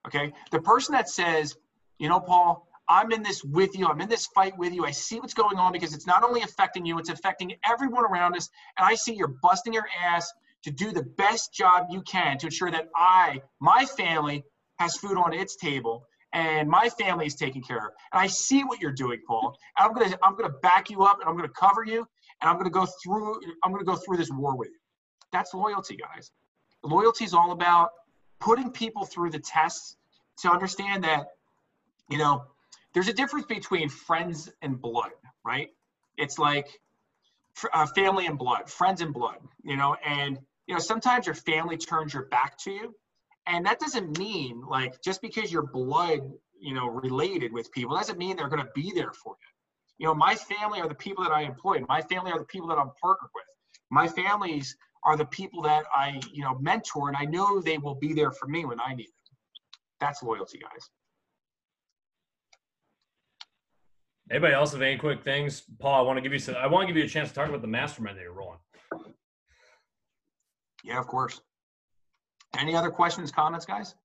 [0.07, 0.33] Okay.
[0.51, 1.55] The person that says,
[1.99, 3.87] "You know, Paul, I'm in this with you.
[3.87, 4.85] I'm in this fight with you.
[4.85, 8.35] I see what's going on because it's not only affecting you, it's affecting everyone around
[8.35, 8.49] us.
[8.77, 10.31] And I see you're busting your ass
[10.63, 14.43] to do the best job you can to ensure that I, my family,
[14.79, 17.91] has food on its table and my family is taken care of.
[18.13, 19.57] And I see what you're doing, Paul.
[19.77, 22.07] And I'm gonna I'm gonna back you up and I'm gonna cover you
[22.41, 24.77] and I'm gonna go through I'm gonna go through this war with you.
[25.31, 26.31] That's loyalty, guys.
[26.83, 27.89] Loyalty is all about
[28.39, 29.97] putting people through the tests
[30.39, 31.27] to understand that,
[32.09, 32.43] you know,
[32.93, 35.11] there's a difference between friends and blood,
[35.45, 35.69] right?
[36.17, 36.79] It's like
[37.73, 41.77] uh, family and blood, friends and blood, you know, and you know sometimes your family
[41.77, 42.95] turns your back to you,
[43.45, 46.19] and that doesn't mean like just because you're blood,
[46.59, 49.47] you know, related with people doesn't mean they're going to be there for you.
[49.99, 51.79] You know, my family are the people that I employ.
[51.87, 53.45] My family are the people that I'm partnered with.
[53.89, 57.95] My families are the people that I, you know, mentor, and I know they will
[57.95, 59.37] be there for me when I need them.
[59.99, 60.89] That's loyalty, guys.
[64.29, 65.63] Anybody else have any quick things?
[65.79, 67.35] Paul, I want to give you some, I want to give you a chance to
[67.35, 68.59] talk about the mastermind that you're rolling.
[70.83, 71.41] Yeah, of course.
[72.57, 73.95] Any other questions, comments, guys?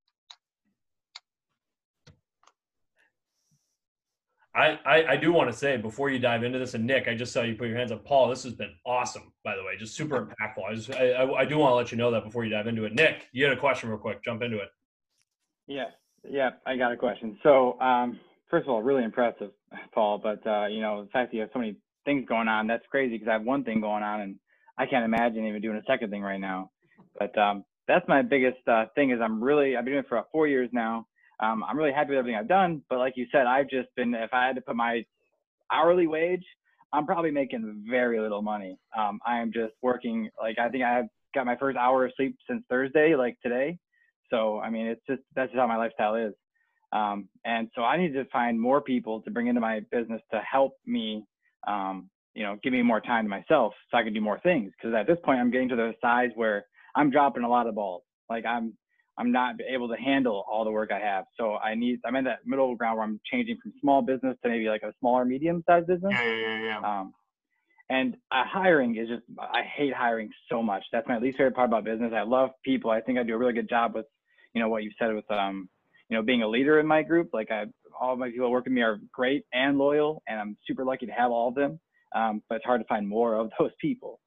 [4.54, 7.14] I, I, I, do want to say before you dive into this, and Nick, I
[7.14, 8.04] just saw you put your hands up.
[8.04, 10.64] Paul, this has been awesome, by the way, just super impactful.
[10.68, 12.66] I just I, I, I do want to let you know that before you dive
[12.66, 12.94] into it.
[12.94, 14.22] Nick, you had a question real quick.
[14.22, 14.68] Jump into it.
[15.66, 15.86] Yeah,
[16.28, 17.38] yeah, I got a question.
[17.42, 18.20] So, um,
[18.50, 19.52] first of all, really impressive,
[19.94, 20.18] Paul.
[20.18, 22.84] But uh, you know, the fact that you have so many things going on, that's
[22.90, 24.36] crazy because I have one thing going on, and
[24.78, 26.70] I can't imagine even doing a second thing right now.
[27.18, 30.16] But um, that's my biggest uh, thing is I'm really I've been doing it for
[30.16, 31.06] about four years now.
[31.40, 32.82] Um, I'm really happy with everything I've done.
[32.88, 35.04] But like you said, I've just been if I had to put my
[35.72, 36.44] hourly wage,
[36.92, 38.78] I'm probably making very little money.
[38.96, 42.36] Um, I am just working like I think I've got my first hour of sleep
[42.48, 43.78] since Thursday, like today.
[44.30, 46.32] So I mean, it's just that's just how my lifestyle is.
[46.92, 50.40] Um, and so I need to find more people to bring into my business to
[50.40, 51.24] help me,
[51.66, 54.72] um, you know, give me more time to myself so I can do more things.
[54.76, 56.64] Because at this point, I'm getting to the size where
[56.94, 58.02] I'm dropping a lot of balls.
[58.28, 58.76] Like I'm,
[59.18, 61.24] I'm not able to handle all the work I have.
[61.38, 64.48] So I need, I'm in that middle ground where I'm changing from small business to
[64.48, 66.12] maybe like a smaller, medium sized business.
[66.12, 66.80] Yeah, yeah, yeah.
[66.82, 67.00] yeah.
[67.00, 67.14] Um,
[67.90, 70.82] and uh, hiring is just, I hate hiring so much.
[70.92, 72.12] That's my least favorite part about business.
[72.14, 72.90] I love people.
[72.90, 74.06] I think I do a really good job with,
[74.54, 75.68] you know, what you said with, um,
[76.08, 77.30] you know, being a leader in my group.
[77.32, 77.64] Like I,
[77.98, 81.12] all my people working with me are great and loyal, and I'm super lucky to
[81.12, 81.80] have all of them.
[82.14, 84.20] Um, but it's hard to find more of those people.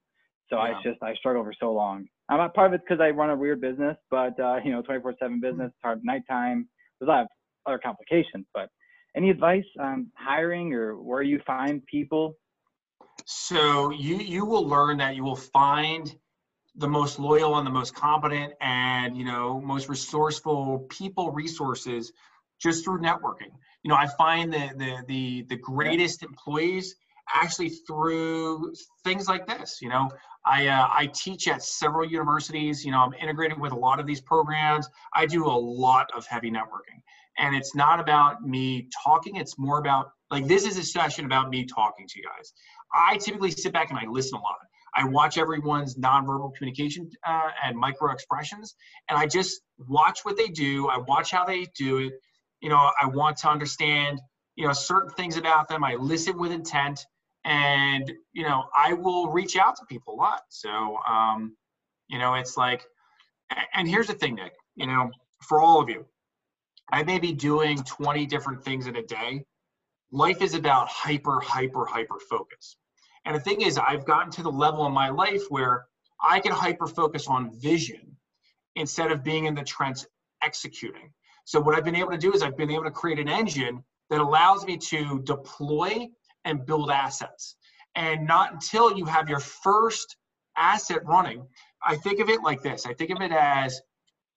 [0.49, 0.61] So yeah.
[0.61, 2.05] I just I struggle for so long.
[2.29, 4.81] I'm not part of it because I run a weird business, but uh, you know,
[4.81, 6.67] 24/7 business, it's hard nighttime.
[6.99, 7.27] There's a lot of
[7.65, 8.45] other complications.
[8.53, 8.69] But
[9.15, 12.35] any advice on hiring or where you find people?
[13.25, 16.15] So you you will learn that you will find
[16.77, 22.11] the most loyal and the most competent and you know most resourceful people resources
[22.59, 23.51] just through networking.
[23.83, 26.95] You know i find that the the the greatest employees
[27.33, 28.73] actually through
[29.03, 30.09] things like this you know.
[30.47, 32.85] I uh, i teach at several universities.
[32.85, 34.87] You know i'm integrated with a lot of these programs.
[35.13, 37.01] I do a lot of heavy networking.
[37.37, 39.35] And it's not about me talking.
[39.35, 42.53] It's more about like this is a session about me talking to you guys.
[42.93, 44.55] I typically sit back and i listen a lot
[44.95, 48.75] I watch everyone's nonverbal communication uh, and micro expressions,
[49.09, 50.89] and I just watch what they do.
[50.89, 52.13] I watch how they do it.
[52.61, 54.21] You know, I want to understand,
[54.55, 55.83] you know, certain things about them.
[55.83, 57.05] I listen with intent,
[57.45, 60.41] and you know, I will reach out to people a lot.
[60.49, 61.57] So, um,
[62.09, 62.83] you know, it's like
[63.73, 66.05] And here's the thing, Nick, you know, for all of you,
[66.91, 69.45] I may be doing 20 different things in a day.
[70.11, 72.77] Life is about hyper, hyper, hyper focus.
[73.25, 75.87] And the thing is, I've gotten to the level in my life where
[76.21, 78.15] I can hyper focus on vision
[78.75, 79.99] instead of being in the trench
[80.43, 81.11] executing.
[81.45, 83.83] So what I've been able to do is I've been able to create an engine
[84.09, 86.07] that allows me to deploy
[86.43, 87.55] and build assets.
[87.95, 90.17] And not until you have your first
[90.57, 91.45] asset running,
[91.83, 92.85] I think of it like this.
[92.85, 93.81] I think of it as,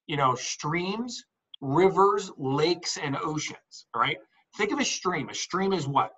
[0.07, 1.23] you know, streams,
[1.61, 3.87] rivers, lakes, and oceans.
[3.95, 4.17] Right.
[4.57, 5.29] Think of a stream.
[5.29, 6.11] A stream is what?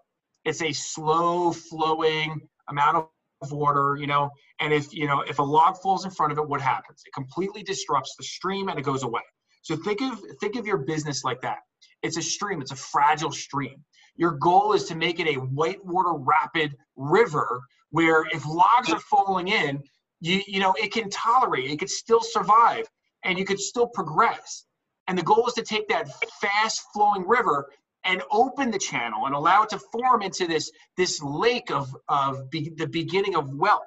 [0.45, 2.41] It's a slow flowing
[2.71, 3.07] amount
[3.41, 6.37] of water, you know, and if you know if a log falls in front of
[6.37, 7.03] it, what happens?
[7.05, 9.21] It completely disrupts the stream and it goes away.
[9.63, 11.59] So think of think of your business like that.
[12.01, 13.83] It's a stream, it's a fragile stream.
[14.15, 17.61] Your goal is to make it a whitewater rapid river
[17.91, 19.81] where if logs are falling in,
[20.19, 22.85] you you know it can tolerate, it could still survive,
[23.23, 24.65] and you could still progress.
[25.07, 26.07] And the goal is to take that
[26.41, 27.67] fast flowing river
[28.03, 32.49] and open the channel and allow it to form into this this lake of of
[32.49, 33.83] be, the beginning of wealth.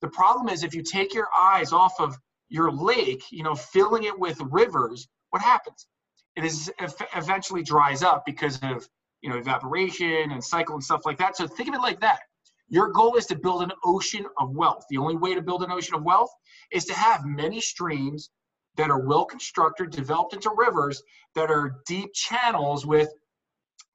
[0.00, 2.16] The problem is if you take your eyes off of
[2.48, 5.86] your lake, you know, filling it with rivers, what happens?
[6.36, 6.72] It is
[7.14, 8.88] eventually dries up because of
[9.22, 11.36] you know evaporation and cycle and stuff like that.
[11.36, 12.20] So think of it like that.
[12.68, 14.84] Your goal is to build an ocean of wealth.
[14.90, 16.30] The only way to build an ocean of wealth
[16.70, 18.30] is to have many streams
[18.76, 21.02] that are well constructed, developed into rivers
[21.34, 23.08] that are deep channels with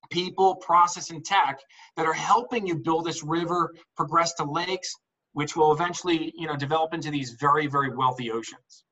[0.10, 1.60] people, process, and tech
[1.98, 4.94] that are helping you build this river, progress to lakes,
[5.34, 8.84] which will eventually, you know, develop into these very, very wealthy oceans.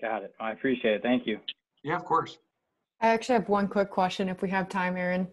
[0.00, 0.34] Got it.
[0.40, 1.02] I appreciate it.
[1.02, 1.40] Thank you.
[1.82, 2.38] Yeah, of course.
[3.00, 5.26] I actually have one quick question if we have time, Aaron.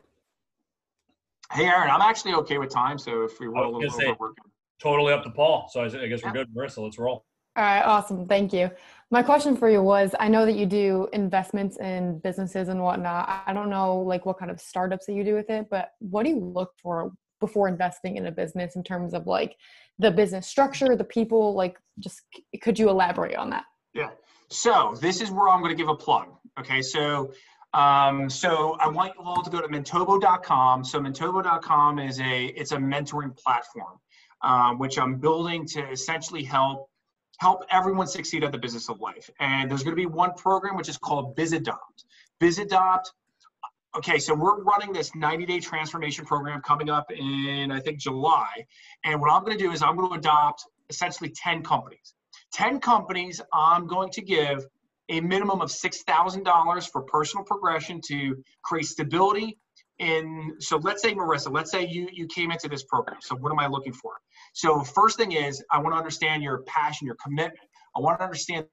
[1.51, 4.01] Hey, Aaron, I'm actually okay with time, so if we roll a little gonna over,
[4.01, 4.51] say- we're good.
[4.79, 5.67] Totally up to Paul.
[5.71, 6.53] So I I guess we're good.
[6.53, 7.25] Marissa, let's roll.
[7.57, 8.27] All right, awesome.
[8.27, 8.69] Thank you.
[9.09, 13.43] My question for you was I know that you do investments in businesses and whatnot.
[13.47, 16.21] I- don't know like what kind of startups that you do with it, but what
[16.23, 19.55] do you look for before investing in a business in terms of like
[19.97, 22.21] the business structure, the people, like just
[22.61, 23.65] could you elaborate on that?
[23.95, 24.11] Yeah.
[24.49, 26.27] So this is where I'm going to give a plug.
[26.59, 26.83] Okay.
[26.83, 27.31] So,
[27.73, 30.83] um, so I want you all to go to mentobo.com.
[30.83, 33.97] So mentobo.com is a it's a mentoring platform,
[34.43, 36.91] um, which I'm building to essentially help
[37.37, 39.29] help everyone succeed at the business of life.
[39.39, 42.05] And there's going to be one program which is called BizAdopt.
[42.39, 43.05] BizAdopt.
[43.95, 48.65] Okay, so we're running this 90-day transformation program coming up in I think July.
[49.03, 52.13] And what I'm going to do is I'm going to adopt essentially 10 companies.
[52.53, 54.65] 10 companies, I'm going to give
[55.09, 59.57] a minimum of $6,000 for personal progression to create stability
[59.99, 63.17] in, so let's say, Marissa, let's say you, you came into this program.
[63.21, 64.13] So what am I looking for?
[64.53, 67.59] So first thing is I want to understand your passion, your commitment.
[67.95, 68.65] I want to understand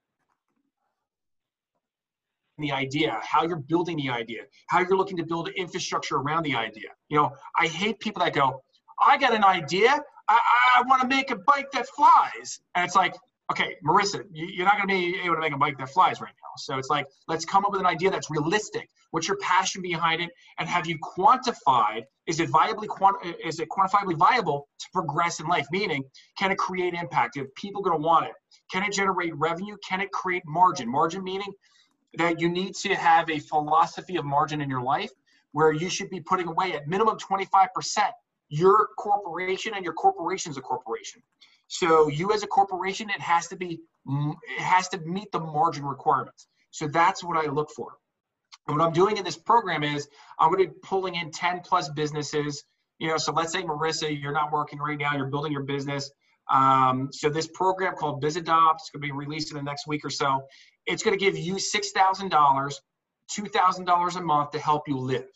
[2.59, 6.55] the idea, how you're building the idea, how you're looking to build infrastructure around the
[6.55, 6.91] idea.
[7.09, 8.63] You know, I hate people that go,
[9.05, 10.01] I got an idea.
[10.29, 10.41] I,
[10.77, 12.61] I want to make a bike that flies.
[12.75, 13.15] And it's like,
[13.51, 16.21] okay, Marissa, you, you're not going to be able to make a bike that flies
[16.21, 16.51] right now.
[16.57, 18.89] So it's like, let's come up with an idea that's realistic.
[19.11, 20.31] What's your passion behind it?
[20.59, 22.05] And have you quantified?
[22.27, 22.89] Is it viably?
[23.45, 25.67] Is it quantifiably viable to progress in life?
[25.71, 26.05] Meaning,
[26.39, 27.37] can it create impact?
[27.37, 28.33] If people going to want it,
[28.73, 29.77] can it generate revenue?
[29.87, 30.91] Can it create margin?
[30.91, 31.53] Margin meaning
[32.17, 35.11] that you need to have a philosophy of margin in your life
[35.53, 37.69] where you should be putting away at minimum 25%
[38.49, 41.23] your corporation and your corporation is a corporation
[41.75, 45.85] so you as a corporation it has to be it has to meet the margin
[45.85, 47.95] requirements so that's what i look for
[48.69, 50.09] and what i'm doing in this program is
[50.39, 52.65] i'm going to be pulling in 10 plus businesses
[52.99, 56.11] you know so let's say marissa you're not working right now you're building your business
[56.51, 60.05] um, so this program called BizAdopt is going to be released in the next week
[60.05, 60.43] or so.
[60.87, 62.81] It's going to give you six thousand dollars,
[63.31, 65.29] two thousand dollars a month to help you live.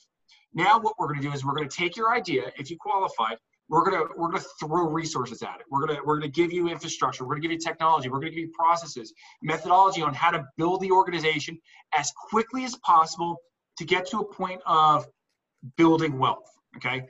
[0.53, 2.76] Now, what we're going to do is we're going to take your idea, if you
[2.78, 3.34] qualify,
[3.68, 5.66] we're to we're to throw resources at it.
[5.70, 7.26] We're to we're to give you infrastructure.
[7.26, 8.08] We're to give you technology.
[8.08, 9.12] We're to give you processes,
[9.42, 11.58] methodology on how to build the organization
[11.94, 13.36] as quickly as possible
[13.78, 15.06] to get to a point of
[15.76, 16.50] building wealth.
[16.76, 17.02] Okay,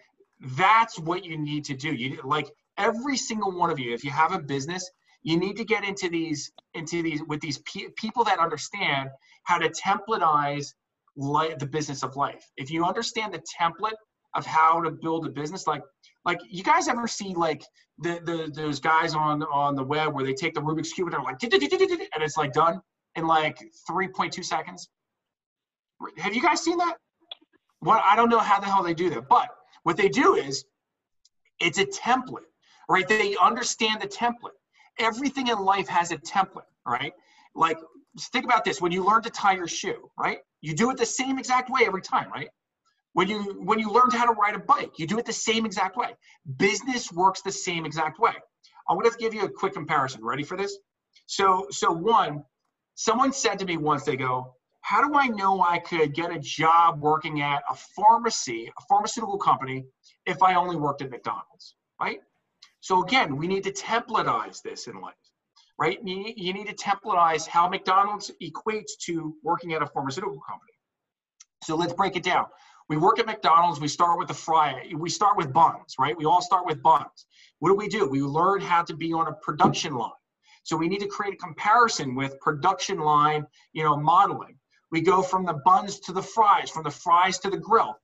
[0.56, 1.92] that's what you need to do.
[1.94, 4.88] You like every single one of you if you have a business
[5.22, 9.11] you need to get into these into these with these pe- people that understand
[9.42, 10.72] how to templatize
[11.16, 13.98] li- the business of life if you understand the template
[14.34, 15.82] of how to build a business like
[16.29, 17.64] like you guys ever see like
[17.99, 21.14] the, the those guys on on the web where they take the rubik's cube and
[21.14, 22.81] they're like and it's like done
[23.16, 23.59] in like
[23.91, 24.89] 3.2 seconds
[26.16, 26.97] have you guys seen that
[27.81, 29.49] what i don't know how the hell they do that but
[29.83, 30.64] what they do is
[31.61, 32.49] it's a template
[32.89, 33.07] right?
[33.07, 34.57] They understand the template.
[34.99, 37.12] Everything in life has a template, right?
[37.55, 37.79] Like,
[38.33, 40.39] think about this when you learn to tie your shoe, right?
[40.61, 42.49] You do it the same exact way every time, right?
[43.19, 45.66] When you when you learned how to ride a bike, you do it the same
[45.66, 46.11] exact way.
[46.57, 48.35] Business works the same exact way.
[48.89, 50.25] I'm going to give you a quick comparison.
[50.25, 50.79] Ready for this?
[51.27, 52.45] So so one,
[52.95, 56.39] someone said to me once, they go, "How do I know I could get a
[56.39, 59.85] job working at a pharmacy, a pharmaceutical company,
[60.25, 62.21] if I only worked at McDonald's?" Right?
[62.79, 65.25] So again, we need to templatize this in life,
[65.77, 65.99] right?
[66.05, 70.75] You, you need to templatize how McDonald's equates to working at a pharmaceutical company.
[71.64, 72.47] So let's break it down.
[72.89, 76.16] We work at McDonald's, we start with the fry, we start with buns, right?
[76.16, 77.26] We all start with buns.
[77.59, 78.09] What do we do?
[78.09, 80.11] We learn how to be on a production line.
[80.62, 84.59] So we need to create a comparison with production line, you know, modeling.
[84.91, 87.99] We go from the buns to the fries, from the fries to the grill.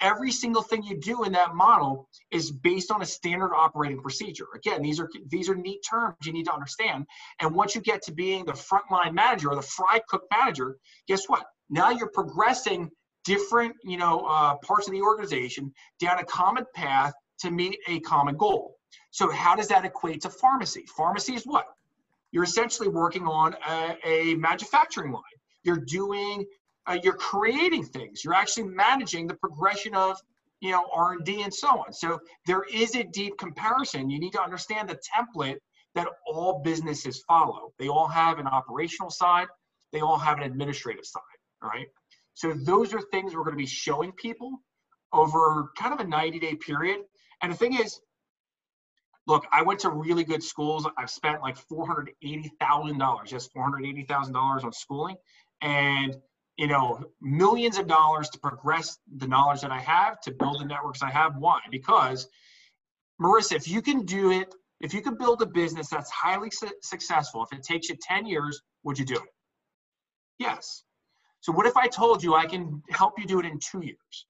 [0.00, 4.46] Every single thing you do in that model is based on a standard operating procedure.
[4.54, 7.04] Again, these are these are neat terms you need to understand.
[7.40, 11.26] And once you get to being the frontline manager or the fry cook manager, guess
[11.26, 11.44] what?
[11.68, 12.90] Now you're progressing
[13.24, 18.00] different, you know, uh, parts of the organization down a common path to meet a
[18.00, 18.76] common goal.
[19.10, 20.84] So how does that equate to pharmacy?
[20.96, 21.66] Pharmacy is what?
[22.32, 25.22] You're essentially working on a, a manufacturing line.
[25.64, 26.46] You're doing,
[26.86, 28.24] uh, you're creating things.
[28.24, 30.18] You're actually managing the progression of,
[30.60, 31.92] you know, R&D and so on.
[31.92, 34.10] So there is a deep comparison.
[34.10, 35.56] You need to understand the template
[35.94, 37.72] that all businesses follow.
[37.78, 39.48] They all have an operational side.
[39.92, 41.22] They all have an administrative side,
[41.62, 41.88] right?
[42.34, 44.58] So those are things we're going to be showing people
[45.12, 47.00] over kind of a 90 day period.
[47.42, 48.00] And the thing is,
[49.26, 50.86] look, I went to really good schools.
[50.96, 55.16] I've spent like $480,000, just $480,000 on schooling
[55.62, 56.16] and,
[56.56, 60.64] you know, millions of dollars to progress the knowledge that I have, to build the
[60.64, 61.36] networks I have.
[61.36, 61.60] Why?
[61.70, 62.28] Because,
[63.20, 66.70] Marissa, if you can do it, if you can build a business that's highly su-
[66.82, 69.28] successful, if it takes you 10 years, would you do it?
[70.38, 70.82] Yes.
[71.40, 74.26] So what if I told you I can help you do it in two years?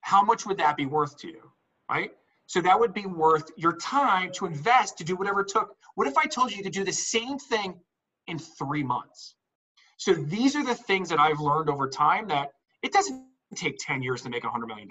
[0.00, 1.50] How much would that be worth to you,
[1.90, 2.12] right?
[2.46, 5.76] So that would be worth your time to invest to do whatever it took.
[5.94, 7.78] What if I told you you could do the same thing
[8.26, 9.34] in three months?
[9.98, 13.22] So these are the things that I've learned over time that it doesn't
[13.54, 14.88] take 10 years to make $100 million.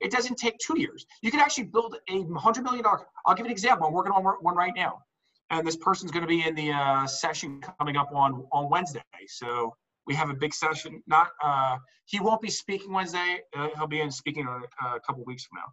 [0.00, 1.06] It doesn't take two years.
[1.22, 2.84] You can actually build a $100 million.
[3.26, 3.86] I'll give an example.
[3.86, 4.98] I'm working on one right now.
[5.50, 9.02] And this person's going to be in the uh, session coming up on, on Wednesday.
[9.26, 9.74] So
[10.06, 11.02] we have a big session.
[11.06, 11.76] Not uh,
[12.06, 13.40] he won't be speaking Wednesday.
[13.56, 15.72] Uh, he'll be in speaking a, a couple weeks from now.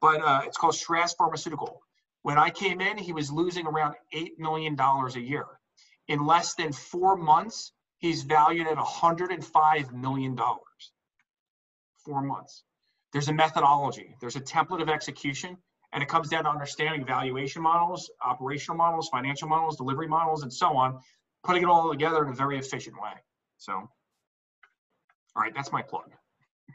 [0.00, 1.82] But uh, it's called Shras Pharmaceutical.
[2.22, 5.46] When I came in, he was losing around eight million dollars a year.
[6.08, 10.92] In less than four months, he's valued at 105 million dollars.
[12.04, 12.64] Four months.
[13.12, 14.14] There's a methodology.
[14.20, 15.56] There's a template of execution,
[15.92, 20.52] and it comes down to understanding valuation models, operational models, financial models, delivery models, and
[20.52, 21.00] so on.
[21.42, 23.12] Putting it all together in a very efficient way.
[23.60, 23.90] So, all
[25.36, 26.10] right, that's my plug.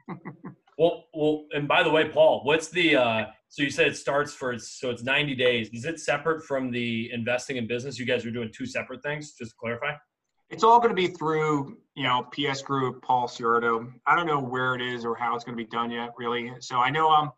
[0.77, 2.95] well, well, and by the way, Paul, what's the?
[2.95, 5.69] Uh, so you said it starts for so it's 90 days.
[5.73, 7.97] Is it separate from the investing in business?
[7.97, 9.33] You guys are doing two separate things.
[9.33, 9.93] Just to clarify.
[10.51, 13.91] It's all going to be through, you know, PS Group, Paul Ciordo.
[14.05, 16.51] I don't know where it is or how it's going to be done yet, really.
[16.59, 17.31] So I know I'm,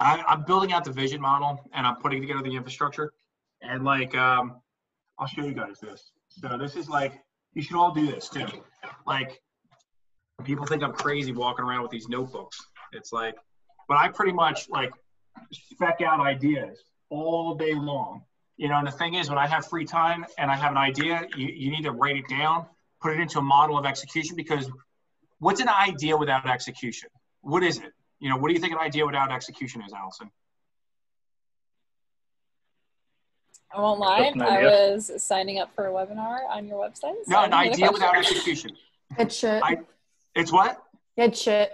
[0.00, 3.12] I, I'm building out the vision model and I'm putting together the infrastructure.
[3.62, 4.60] And like, um,
[5.16, 6.10] I'll show you guys this.
[6.28, 7.20] So this is like
[7.58, 8.46] you should all do this too.
[9.04, 9.42] Like,
[10.44, 12.56] people think I'm crazy walking around with these notebooks.
[12.92, 13.34] It's like,
[13.88, 14.92] but I pretty much like
[15.52, 18.22] spec out ideas all day long.
[18.58, 20.78] You know, and the thing is, when I have free time and I have an
[20.78, 22.64] idea, you, you need to write it down,
[23.02, 24.70] put it into a model of execution because
[25.40, 27.08] what's an idea without execution?
[27.40, 27.92] What is it?
[28.20, 30.30] You know, what do you think an idea without execution is, Allison?
[33.74, 34.32] I won't lie.
[34.40, 37.24] I was signing up for a webinar on your website.
[37.24, 38.70] So no, an idea without execution.
[39.18, 39.62] It's shit.
[39.62, 39.78] I,
[40.34, 40.82] it's what?
[41.16, 41.72] It's shit.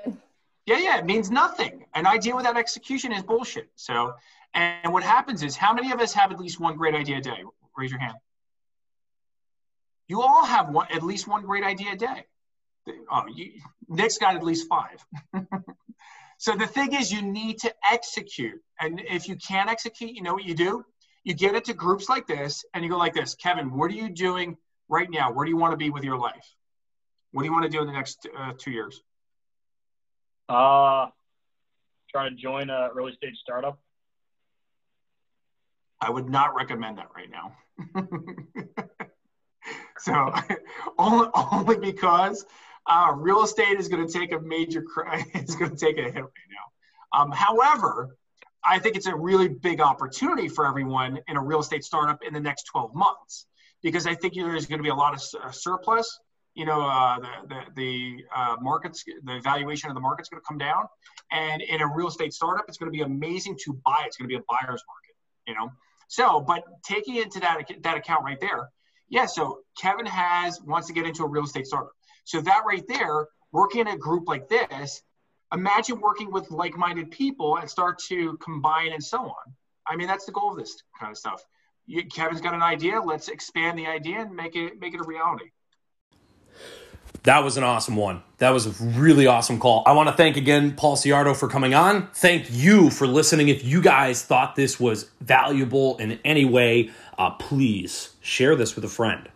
[0.66, 0.98] Yeah, yeah.
[0.98, 1.84] It means nothing.
[1.94, 3.68] An idea without execution is bullshit.
[3.76, 4.14] So,
[4.54, 7.20] and what happens is, how many of us have at least one great idea a
[7.20, 7.42] day?
[7.76, 8.14] Raise your hand.
[10.08, 12.26] You all have one, at least one great idea a day.
[13.10, 13.52] Oh, you,
[13.88, 15.04] Nick's got at least five.
[16.38, 18.60] so the thing is, you need to execute.
[18.80, 20.84] And if you can't execute, you know what you do?
[21.24, 24.08] You get into groups like this and you go like this kevin what are you
[24.08, 24.56] doing
[24.88, 25.32] right now?
[25.32, 26.54] Where do you want to be with your life?
[27.32, 29.00] What do you want to do in the next uh, two years?
[30.48, 31.06] Uh
[32.10, 33.78] try to join a early stage startup.
[36.00, 37.56] I would not recommend that right now.
[39.98, 40.34] So
[40.98, 42.44] only, only because
[42.86, 44.84] uh, real estate is going to take a major
[45.34, 47.18] is going to take a hit right now.
[47.18, 48.16] Um, however
[48.64, 52.32] I think it's a really big opportunity for everyone in a real estate startup in
[52.32, 53.46] the next 12 months
[53.82, 56.18] because I think there's going to be a lot of uh, surplus.
[56.54, 60.46] You know, uh, the the, the uh, markets, the valuation of the market's going to
[60.46, 60.84] come down,
[61.30, 64.04] and in a real estate startup, it's going to be amazing to buy.
[64.06, 65.16] It's going to be a buyer's market.
[65.46, 65.72] You know,
[66.08, 68.70] so but taking into that that account right there,
[69.08, 69.26] yeah.
[69.26, 71.92] So Kevin has wants to get into a real estate startup.
[72.24, 75.02] So that right there, working in a group like this,
[75.54, 79.54] imagine working with like-minded people and start to combine and so on.
[79.86, 81.42] I mean, that's the goal of this kind of stuff.
[81.86, 83.00] You, Kevin's got an idea.
[83.00, 85.50] Let's expand the idea and make it make it a reality.
[87.24, 88.22] That was an awesome one.
[88.38, 89.82] That was a really awesome call.
[89.86, 92.08] I want to thank again Paul Ciardo for coming on.
[92.14, 93.48] Thank you for listening.
[93.48, 98.84] If you guys thought this was valuable in any way, uh, please share this with
[98.84, 99.28] a friend.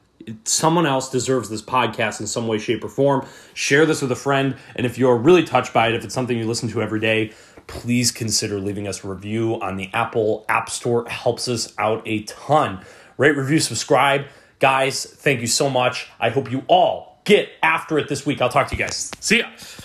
[0.45, 3.27] Someone else deserves this podcast in some way, shape, or form.
[3.55, 4.57] Share this with a friend.
[4.77, 7.33] And if you're really touched by it, if it's something you listen to every day,
[7.67, 11.07] please consider leaving us a review on the Apple App Store.
[11.07, 12.85] It helps us out a ton.
[13.17, 14.27] Rate, review, subscribe.
[14.59, 16.09] Guys, thank you so much.
[16.19, 18.41] I hope you all get after it this week.
[18.41, 19.11] I'll talk to you guys.
[19.21, 19.47] See ya.